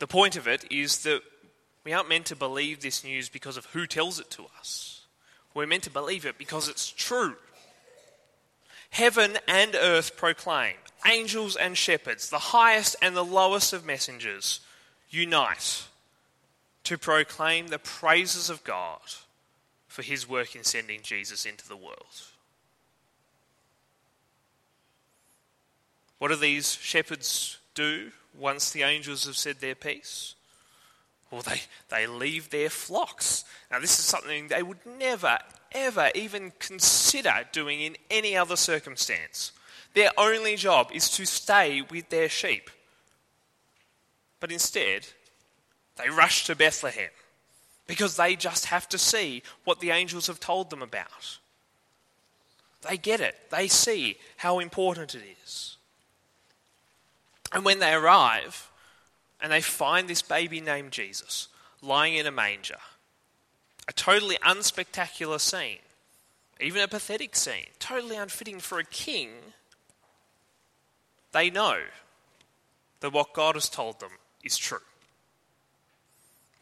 The 0.00 0.08
point 0.08 0.34
of 0.34 0.48
it 0.48 0.64
is 0.72 1.04
that 1.04 1.22
we 1.84 1.92
aren't 1.92 2.08
meant 2.08 2.26
to 2.26 2.36
believe 2.36 2.80
this 2.80 3.04
news 3.04 3.28
because 3.28 3.56
of 3.56 3.66
who 3.66 3.86
tells 3.86 4.18
it 4.18 4.28
to 4.30 4.46
us. 4.58 5.02
We're 5.54 5.68
meant 5.68 5.84
to 5.84 5.90
believe 5.90 6.26
it 6.26 6.36
because 6.36 6.68
it's 6.68 6.90
true. 6.90 7.36
Heaven 8.90 9.38
and 9.46 9.76
earth 9.76 10.16
proclaim, 10.16 10.74
angels 11.06 11.54
and 11.54 11.78
shepherds, 11.78 12.28
the 12.28 12.38
highest 12.38 12.96
and 13.00 13.16
the 13.16 13.24
lowest 13.24 13.72
of 13.72 13.86
messengers, 13.86 14.58
unite 15.10 15.84
to 16.82 16.98
proclaim 16.98 17.68
the 17.68 17.78
praises 17.78 18.50
of 18.50 18.64
God 18.64 18.98
for 19.90 20.02
his 20.02 20.28
work 20.28 20.54
in 20.54 20.62
sending 20.62 21.02
Jesus 21.02 21.44
into 21.44 21.66
the 21.66 21.76
world. 21.76 22.22
What 26.18 26.28
do 26.28 26.36
these 26.36 26.74
shepherds 26.74 27.58
do 27.74 28.12
once 28.38 28.70
the 28.70 28.84
angels 28.84 29.26
have 29.26 29.36
said 29.36 29.56
their 29.56 29.74
piece? 29.74 30.36
Well, 31.32 31.42
they, 31.42 31.62
they 31.88 32.06
leave 32.06 32.50
their 32.50 32.70
flocks. 32.70 33.44
Now, 33.68 33.80
this 33.80 33.98
is 33.98 34.04
something 34.04 34.46
they 34.46 34.62
would 34.62 34.78
never, 34.86 35.38
ever 35.72 36.12
even 36.14 36.52
consider 36.60 37.48
doing 37.50 37.80
in 37.80 37.96
any 38.12 38.36
other 38.36 38.54
circumstance. 38.54 39.50
Their 39.94 40.10
only 40.16 40.54
job 40.54 40.90
is 40.94 41.10
to 41.10 41.26
stay 41.26 41.82
with 41.82 42.10
their 42.10 42.28
sheep. 42.28 42.70
But 44.38 44.52
instead, 44.52 45.08
they 45.96 46.10
rush 46.10 46.44
to 46.44 46.54
Bethlehem 46.54 47.10
because 47.90 48.14
they 48.14 48.36
just 48.36 48.66
have 48.66 48.88
to 48.88 48.96
see 48.96 49.42
what 49.64 49.80
the 49.80 49.90
angels 49.90 50.28
have 50.28 50.38
told 50.38 50.70
them 50.70 50.80
about. 50.80 51.38
They 52.88 52.96
get 52.96 53.18
it, 53.18 53.34
they 53.50 53.66
see 53.66 54.16
how 54.36 54.60
important 54.60 55.16
it 55.16 55.22
is. 55.42 55.76
And 57.52 57.64
when 57.64 57.80
they 57.80 57.92
arrive 57.92 58.70
and 59.40 59.50
they 59.50 59.60
find 59.60 60.06
this 60.06 60.22
baby 60.22 60.60
named 60.60 60.92
Jesus 60.92 61.48
lying 61.82 62.14
in 62.14 62.28
a 62.28 62.30
manger, 62.30 62.78
a 63.88 63.92
totally 63.92 64.36
unspectacular 64.36 65.40
scene, 65.40 65.80
even 66.60 66.82
a 66.82 66.86
pathetic 66.86 67.34
scene, 67.34 67.66
totally 67.80 68.14
unfitting 68.14 68.60
for 68.60 68.78
a 68.78 68.84
king, 68.84 69.30
they 71.32 71.50
know 71.50 71.80
that 73.00 73.12
what 73.12 73.34
God 73.34 73.56
has 73.56 73.68
told 73.68 73.98
them 73.98 74.12
is 74.44 74.56
true. 74.56 74.78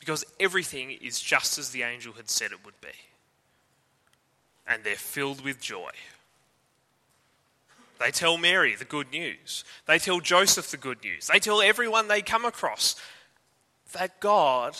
Because 0.08 0.24
everything 0.40 0.92
is 0.92 1.20
just 1.20 1.58
as 1.58 1.68
the 1.68 1.82
angel 1.82 2.14
had 2.14 2.30
said 2.30 2.50
it 2.50 2.64
would 2.64 2.80
be. 2.80 2.88
And 4.66 4.82
they're 4.82 4.96
filled 4.96 5.44
with 5.44 5.60
joy. 5.60 5.90
They 8.00 8.10
tell 8.10 8.38
Mary 8.38 8.74
the 8.74 8.86
good 8.86 9.10
news. 9.10 9.64
They 9.84 9.98
tell 9.98 10.20
Joseph 10.20 10.70
the 10.70 10.78
good 10.78 11.04
news. 11.04 11.26
They 11.26 11.38
tell 11.38 11.60
everyone 11.60 12.08
they 12.08 12.22
come 12.22 12.46
across 12.46 12.96
that 13.92 14.18
God 14.18 14.78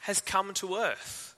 has 0.00 0.20
come 0.20 0.52
to 0.52 0.76
earth. 0.76 1.34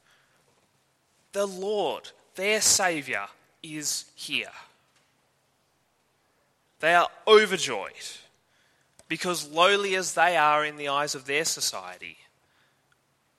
The 1.31 1.47
Lord, 1.47 2.11
their 2.35 2.61
Saviour, 2.61 3.29
is 3.63 4.07
here. 4.17 4.51
They 6.81 6.95
are 6.95 7.11
overjoyed 7.29 7.93
because, 9.07 9.49
lowly 9.49 9.95
as 9.95 10.15
they 10.15 10.37
are 10.37 10.65
in 10.65 10.77
the 10.77 10.89
eyes 10.89 11.15
of 11.15 11.27
their 11.27 11.45
society, 11.45 12.17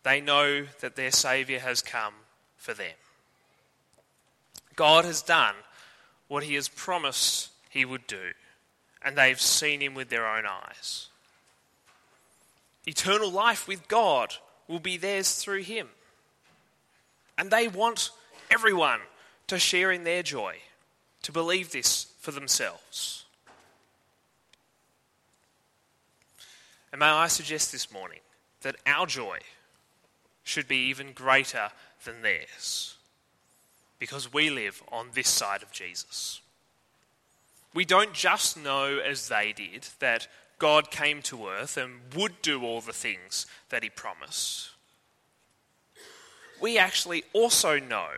they 0.03 0.21
know 0.21 0.65
that 0.79 0.95
their 0.95 1.11
Saviour 1.11 1.59
has 1.59 1.81
come 1.81 2.13
for 2.57 2.73
them. 2.73 2.95
God 4.75 5.05
has 5.05 5.21
done 5.21 5.55
what 6.27 6.43
He 6.43 6.55
has 6.55 6.67
promised 6.67 7.49
He 7.69 7.85
would 7.85 8.07
do, 8.07 8.31
and 9.03 9.15
they've 9.15 9.39
seen 9.39 9.81
Him 9.81 9.93
with 9.93 10.09
their 10.09 10.27
own 10.27 10.45
eyes. 10.45 11.07
Eternal 12.87 13.31
life 13.31 13.67
with 13.67 13.87
God 13.87 14.33
will 14.67 14.79
be 14.79 14.97
theirs 14.97 15.35
through 15.35 15.61
Him. 15.61 15.89
And 17.37 17.51
they 17.51 17.67
want 17.67 18.11
everyone 18.49 18.99
to 19.47 19.59
share 19.59 19.91
in 19.91 20.03
their 20.03 20.23
joy, 20.23 20.57
to 21.23 21.31
believe 21.31 21.71
this 21.71 22.07
for 22.19 22.31
themselves. 22.31 23.25
And 26.91 26.99
may 26.99 27.05
I 27.05 27.27
suggest 27.27 27.71
this 27.71 27.91
morning 27.91 28.19
that 28.61 28.75
our 28.85 29.05
joy 29.05 29.39
should 30.43 30.67
be 30.67 30.88
even 30.89 31.13
greater 31.13 31.69
than 32.04 32.21
theirs 32.21 32.95
because 33.99 34.34
we 34.34 34.49
live 34.49 34.82
on 34.91 35.10
this 35.13 35.30
side 35.30 35.62
of 35.62 35.71
Jesus. 35.71 36.41
We 37.73 37.86
don't 37.86 38.13
just 38.13 38.58
know, 38.58 38.97
as 38.97 39.27
they 39.27 39.54
did, 39.56 39.88
that 39.99 40.27
God 40.58 40.89
came 40.91 41.21
to 41.23 41.47
earth 41.47 41.77
and 41.77 41.99
would 42.15 42.41
do 42.41 42.63
all 42.63 42.82
the 42.82 42.93
things 42.93 43.45
that 43.69 43.84
he 43.84 43.89
promised. 43.89 44.71
We 46.60 46.77
actually 46.77 47.23
also 47.32 47.80
know 47.80 48.10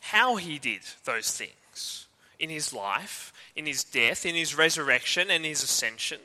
how 0.00 0.36
he 0.36 0.58
did 0.58 0.82
those 1.04 1.30
things 1.30 2.06
in 2.38 2.48
his 2.48 2.72
life, 2.72 3.32
in 3.56 3.66
his 3.66 3.82
death, 3.84 4.24
in 4.24 4.34
his 4.34 4.56
resurrection, 4.56 5.28
and 5.30 5.44
his 5.44 5.62
ascension. 5.62 6.20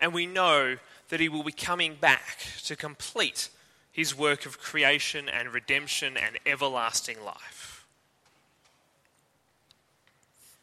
And 0.00 0.12
we 0.12 0.26
know 0.26 0.76
that 1.08 1.20
he 1.20 1.28
will 1.28 1.42
be 1.42 1.52
coming 1.52 1.94
back 1.94 2.38
to 2.64 2.76
complete 2.76 3.48
his 3.92 4.16
work 4.16 4.46
of 4.46 4.58
creation 4.58 5.28
and 5.28 5.52
redemption 5.52 6.16
and 6.16 6.38
everlasting 6.46 7.22
life. 7.24 7.86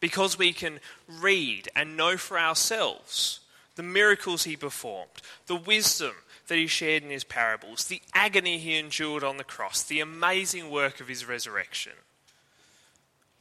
Because 0.00 0.36
we 0.36 0.52
can 0.52 0.80
read 1.08 1.68
and 1.74 1.96
know 1.96 2.16
for 2.16 2.38
ourselves 2.38 3.40
the 3.76 3.82
miracles 3.82 4.44
he 4.44 4.56
performed, 4.56 5.22
the 5.46 5.56
wisdom 5.56 6.12
that 6.48 6.58
he 6.58 6.66
shared 6.66 7.02
in 7.02 7.10
his 7.10 7.24
parables, 7.24 7.86
the 7.86 8.02
agony 8.12 8.58
he 8.58 8.76
endured 8.76 9.24
on 9.24 9.38
the 9.38 9.44
cross, 9.44 9.82
the 9.82 10.00
amazing 10.00 10.70
work 10.70 11.00
of 11.00 11.08
his 11.08 11.26
resurrection, 11.26 11.92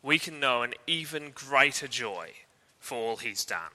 we 0.02 0.18
can 0.18 0.40
know 0.40 0.62
an 0.62 0.74
even 0.88 1.32
greater 1.32 1.88
joy 1.88 2.30
for 2.80 2.98
all 2.98 3.18
he's 3.18 3.44
done. 3.44 3.72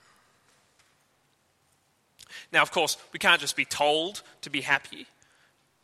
Now, 2.52 2.62
of 2.62 2.70
course, 2.70 2.96
we 3.12 3.18
can't 3.18 3.40
just 3.40 3.56
be 3.56 3.64
told 3.64 4.22
to 4.42 4.50
be 4.50 4.62
happy. 4.62 5.06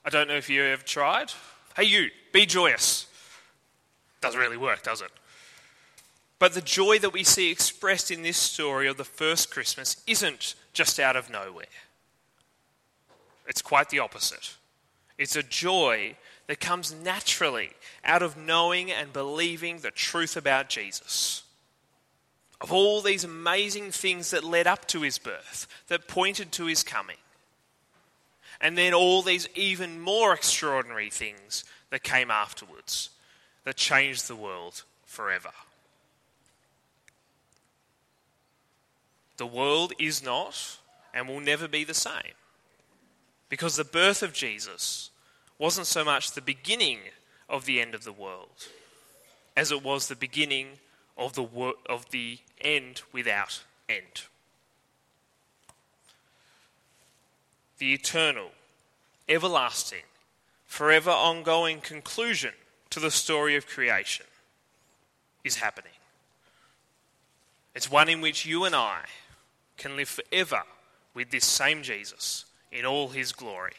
I 0.04 0.10
don't 0.10 0.28
know 0.28 0.36
if 0.36 0.50
you 0.50 0.62
ever 0.62 0.82
tried. 0.82 1.32
Hey, 1.76 1.84
you, 1.84 2.10
be 2.32 2.46
joyous. 2.46 3.06
Doesn't 4.20 4.40
really 4.40 4.56
work, 4.56 4.82
does 4.82 5.00
it? 5.00 5.10
But 6.38 6.54
the 6.54 6.60
joy 6.60 6.98
that 6.98 7.12
we 7.12 7.22
see 7.22 7.50
expressed 7.50 8.10
in 8.10 8.22
this 8.22 8.36
story 8.36 8.88
of 8.88 8.96
the 8.96 9.04
first 9.04 9.50
Christmas 9.50 10.02
isn't 10.06 10.54
just 10.72 10.98
out 10.98 11.16
of 11.16 11.30
nowhere. 11.30 11.66
It's 13.46 13.62
quite 13.62 13.90
the 13.90 14.00
opposite. 14.00 14.56
It's 15.18 15.36
a 15.36 15.42
joy 15.42 16.16
that 16.48 16.58
comes 16.58 16.92
naturally 16.92 17.70
out 18.04 18.22
of 18.22 18.36
knowing 18.36 18.90
and 18.90 19.12
believing 19.12 19.78
the 19.78 19.90
truth 19.90 20.36
about 20.36 20.68
Jesus 20.68 21.44
of 22.62 22.72
all 22.72 23.00
these 23.00 23.24
amazing 23.24 23.90
things 23.90 24.30
that 24.30 24.44
led 24.44 24.68
up 24.68 24.86
to 24.86 25.02
his 25.02 25.18
birth, 25.18 25.66
that 25.88 26.06
pointed 26.06 26.52
to 26.52 26.66
his 26.66 26.84
coming. 26.84 27.16
And 28.60 28.78
then 28.78 28.94
all 28.94 29.20
these 29.22 29.48
even 29.56 30.00
more 30.00 30.32
extraordinary 30.32 31.10
things 31.10 31.64
that 31.90 32.04
came 32.04 32.30
afterwards 32.30 33.10
that 33.64 33.76
changed 33.76 34.28
the 34.28 34.36
world 34.36 34.84
forever. 35.04 35.50
The 39.38 39.46
world 39.46 39.92
is 39.98 40.24
not 40.24 40.78
and 41.12 41.28
will 41.28 41.40
never 41.40 41.66
be 41.66 41.82
the 41.82 41.94
same. 41.94 42.36
Because 43.48 43.74
the 43.74 43.84
birth 43.84 44.22
of 44.22 44.32
Jesus 44.32 45.10
wasn't 45.58 45.88
so 45.88 46.04
much 46.04 46.30
the 46.30 46.40
beginning 46.40 46.98
of 47.48 47.64
the 47.64 47.80
end 47.80 47.94
of 47.94 48.04
the 48.04 48.12
world 48.12 48.68
as 49.56 49.72
it 49.72 49.82
was 49.82 50.06
the 50.06 50.16
beginning 50.16 50.68
of 51.16 51.34
the, 51.34 51.42
wor- 51.42 51.74
of 51.86 52.10
the 52.10 52.38
end 52.60 53.02
without 53.12 53.62
end. 53.88 54.24
The 57.78 57.92
eternal, 57.94 58.50
everlasting, 59.28 60.04
forever 60.66 61.10
ongoing 61.10 61.80
conclusion 61.80 62.52
to 62.90 63.00
the 63.00 63.10
story 63.10 63.56
of 63.56 63.66
creation 63.66 64.26
is 65.44 65.56
happening. 65.56 65.92
It's 67.74 67.90
one 67.90 68.08
in 68.08 68.20
which 68.20 68.46
you 68.46 68.64
and 68.64 68.74
I 68.74 69.04
can 69.76 69.96
live 69.96 70.08
forever 70.08 70.62
with 71.14 71.30
this 71.30 71.44
same 71.44 71.82
Jesus 71.82 72.44
in 72.70 72.84
all 72.84 73.08
his 73.08 73.32
glory. 73.32 73.72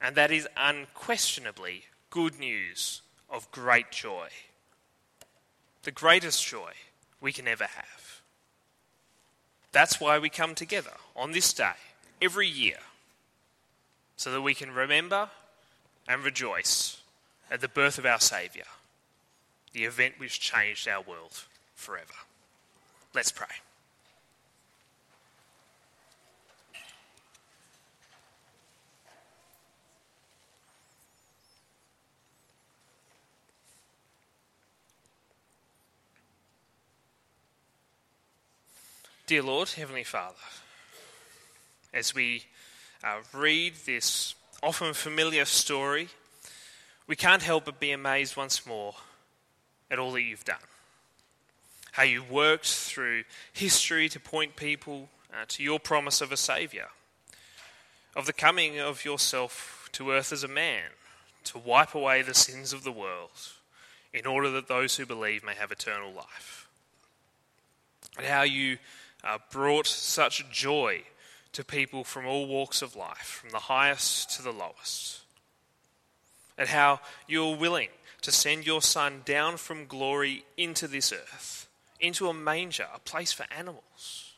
And 0.00 0.16
that 0.16 0.30
is 0.30 0.48
unquestionably 0.56 1.84
good 2.10 2.38
news 2.38 3.02
of 3.28 3.50
great 3.50 3.90
joy 3.90 4.28
the 5.82 5.90
greatest 5.90 6.44
joy 6.44 6.72
we 7.20 7.32
can 7.32 7.48
ever 7.48 7.64
have. 7.64 8.20
That's 9.72 10.00
why 10.00 10.18
we 10.18 10.30
come 10.30 10.54
together 10.54 10.92
on 11.14 11.32
this 11.32 11.52
day 11.52 11.72
every 12.20 12.48
year, 12.48 12.78
so 14.16 14.30
that 14.32 14.42
we 14.42 14.54
can 14.54 14.72
remember 14.72 15.30
and 16.08 16.24
rejoice 16.24 17.00
at 17.50 17.60
the 17.60 17.68
birth 17.68 17.98
of 17.98 18.06
our 18.06 18.20
Saviour, 18.20 18.66
the 19.72 19.84
event 19.84 20.14
which 20.18 20.40
changed 20.40 20.88
our 20.88 21.02
world 21.02 21.44
forever. 21.74 22.14
Let's 23.14 23.32
pray. 23.32 23.46
Dear 39.30 39.44
Lord, 39.44 39.68
Heavenly 39.68 40.02
Father, 40.02 40.34
as 41.94 42.12
we 42.16 42.46
uh, 43.04 43.18
read 43.32 43.74
this 43.86 44.34
often 44.60 44.92
familiar 44.92 45.44
story, 45.44 46.08
we 47.06 47.14
can't 47.14 47.44
help 47.44 47.66
but 47.66 47.78
be 47.78 47.92
amazed 47.92 48.36
once 48.36 48.66
more 48.66 48.94
at 49.88 50.00
all 50.00 50.10
that 50.14 50.22
you've 50.22 50.44
done. 50.44 50.56
How 51.92 52.02
you 52.02 52.24
worked 52.24 52.66
through 52.66 53.22
history 53.52 54.08
to 54.08 54.18
point 54.18 54.56
people 54.56 55.08
uh, 55.32 55.44
to 55.46 55.62
your 55.62 55.78
promise 55.78 56.20
of 56.20 56.32
a 56.32 56.36
Saviour, 56.36 56.88
of 58.16 58.26
the 58.26 58.32
coming 58.32 58.80
of 58.80 59.04
yourself 59.04 59.88
to 59.92 60.10
earth 60.10 60.32
as 60.32 60.42
a 60.42 60.48
man, 60.48 60.88
to 61.44 61.58
wipe 61.58 61.94
away 61.94 62.22
the 62.22 62.34
sins 62.34 62.72
of 62.72 62.82
the 62.82 62.90
world, 62.90 63.52
in 64.12 64.26
order 64.26 64.50
that 64.50 64.66
those 64.66 64.96
who 64.96 65.06
believe 65.06 65.44
may 65.44 65.54
have 65.54 65.70
eternal 65.70 66.12
life. 66.12 66.68
And 68.18 68.26
how 68.26 68.42
you 68.42 68.78
uh, 69.24 69.38
brought 69.50 69.86
such 69.86 70.48
joy 70.50 71.02
to 71.52 71.64
people 71.64 72.04
from 72.04 72.26
all 72.26 72.46
walks 72.46 72.82
of 72.82 72.96
life, 72.96 73.40
from 73.40 73.50
the 73.50 73.58
highest 73.58 74.30
to 74.36 74.42
the 74.42 74.52
lowest. 74.52 75.20
And 76.56 76.68
how 76.68 77.00
you're 77.26 77.56
willing 77.56 77.88
to 78.22 78.30
send 78.30 78.66
your 78.66 78.82
Son 78.82 79.22
down 79.24 79.56
from 79.56 79.86
glory 79.86 80.44
into 80.56 80.86
this 80.86 81.12
earth, 81.12 81.68
into 81.98 82.28
a 82.28 82.34
manger, 82.34 82.86
a 82.94 83.00
place 83.00 83.32
for 83.32 83.46
animals. 83.56 84.34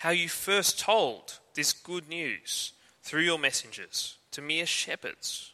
How 0.00 0.10
you 0.10 0.28
first 0.28 0.78
told 0.78 1.38
this 1.54 1.72
good 1.72 2.08
news 2.08 2.72
through 3.02 3.22
your 3.22 3.38
messengers 3.38 4.16
to 4.32 4.42
mere 4.42 4.66
shepherds. 4.66 5.52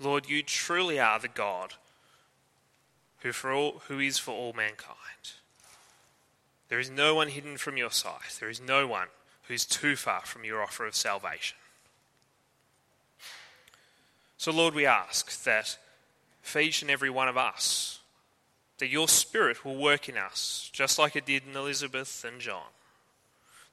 Lord, 0.00 0.28
you 0.28 0.42
truly 0.42 0.98
are 0.98 1.18
the 1.20 1.28
God 1.28 1.74
who, 3.20 3.32
for 3.32 3.52
all, 3.52 3.82
who 3.88 4.00
is 4.00 4.18
for 4.18 4.32
all 4.32 4.52
mankind. 4.52 4.98
There 6.68 6.80
is 6.80 6.90
no 6.90 7.14
one 7.14 7.28
hidden 7.28 7.56
from 7.56 7.76
your 7.76 7.90
sight. 7.90 8.38
There 8.40 8.48
is 8.48 8.60
no 8.60 8.86
one 8.86 9.08
who's 9.48 9.64
too 9.64 9.96
far 9.96 10.22
from 10.22 10.44
your 10.44 10.62
offer 10.62 10.86
of 10.86 10.94
salvation. 10.94 11.58
So, 14.38 14.52
Lord, 14.52 14.74
we 14.74 14.86
ask 14.86 15.44
that 15.44 15.78
for 16.42 16.60
each 16.60 16.82
and 16.82 16.90
every 16.90 17.10
one 17.10 17.28
of 17.28 17.36
us, 17.36 18.00
that 18.78 18.88
your 18.88 19.08
Spirit 19.08 19.64
will 19.64 19.76
work 19.76 20.08
in 20.08 20.18
us, 20.18 20.68
just 20.72 20.98
like 20.98 21.16
it 21.16 21.26
did 21.26 21.44
in 21.48 21.56
Elizabeth 21.56 22.24
and 22.26 22.40
John. 22.40 22.70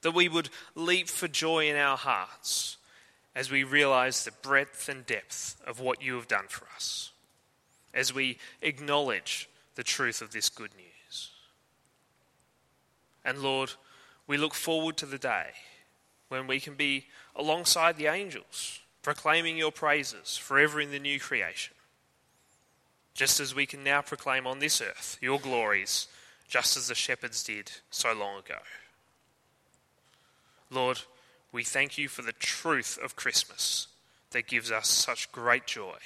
That 0.01 0.13
we 0.13 0.29
would 0.29 0.49
leap 0.75 1.09
for 1.09 1.27
joy 1.27 1.69
in 1.69 1.75
our 1.75 1.97
hearts 1.97 2.77
as 3.35 3.49
we 3.49 3.63
realize 3.63 4.23
the 4.23 4.31
breadth 4.31 4.89
and 4.89 5.05
depth 5.05 5.61
of 5.65 5.79
what 5.79 6.01
you 6.01 6.15
have 6.15 6.27
done 6.27 6.47
for 6.47 6.65
us, 6.75 7.11
as 7.93 8.13
we 8.13 8.37
acknowledge 8.61 9.49
the 9.75 9.83
truth 9.83 10.21
of 10.21 10.31
this 10.31 10.49
good 10.49 10.71
news. 10.75 10.90
And 13.23 13.39
Lord, 13.39 13.73
we 14.27 14.37
look 14.37 14.53
forward 14.53 14.97
to 14.97 15.05
the 15.05 15.17
day 15.17 15.47
when 16.29 16.47
we 16.47 16.59
can 16.59 16.75
be 16.75 17.05
alongside 17.35 17.97
the 17.97 18.07
angels, 18.07 18.79
proclaiming 19.01 19.57
your 19.57 19.71
praises 19.71 20.37
forever 20.37 20.79
in 20.79 20.91
the 20.91 20.99
new 20.99 21.19
creation. 21.19 21.73
Just 23.13 23.39
as 23.39 23.53
we 23.53 23.65
can 23.65 23.83
now 23.83 24.01
proclaim 24.01 24.47
on 24.47 24.59
this 24.59 24.81
earth 24.81 25.17
your 25.21 25.39
glories, 25.39 26.07
just 26.47 26.77
as 26.77 26.87
the 26.87 26.95
shepherds 26.95 27.43
did 27.43 27.71
so 27.89 28.13
long 28.13 28.39
ago. 28.39 28.59
Lord, 30.69 31.01
we 31.51 31.63
thank 31.63 31.97
you 31.97 32.07
for 32.07 32.21
the 32.21 32.31
truth 32.31 32.97
of 33.03 33.17
Christmas 33.17 33.87
that 34.31 34.47
gives 34.47 34.71
us 34.71 34.87
such 34.87 35.31
great 35.31 35.67
joy. 35.67 35.97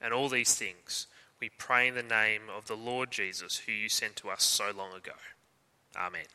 And 0.00 0.12
all 0.12 0.28
these 0.28 0.54
things 0.54 1.06
we 1.40 1.48
pray 1.48 1.88
in 1.88 1.94
the 1.94 2.02
name 2.02 2.42
of 2.54 2.66
the 2.66 2.76
Lord 2.76 3.10
Jesus, 3.10 3.56
who 3.58 3.72
you 3.72 3.88
sent 3.88 4.16
to 4.16 4.30
us 4.30 4.42
so 4.42 4.70
long 4.76 4.94
ago. 4.94 5.12
Amen. 5.96 6.26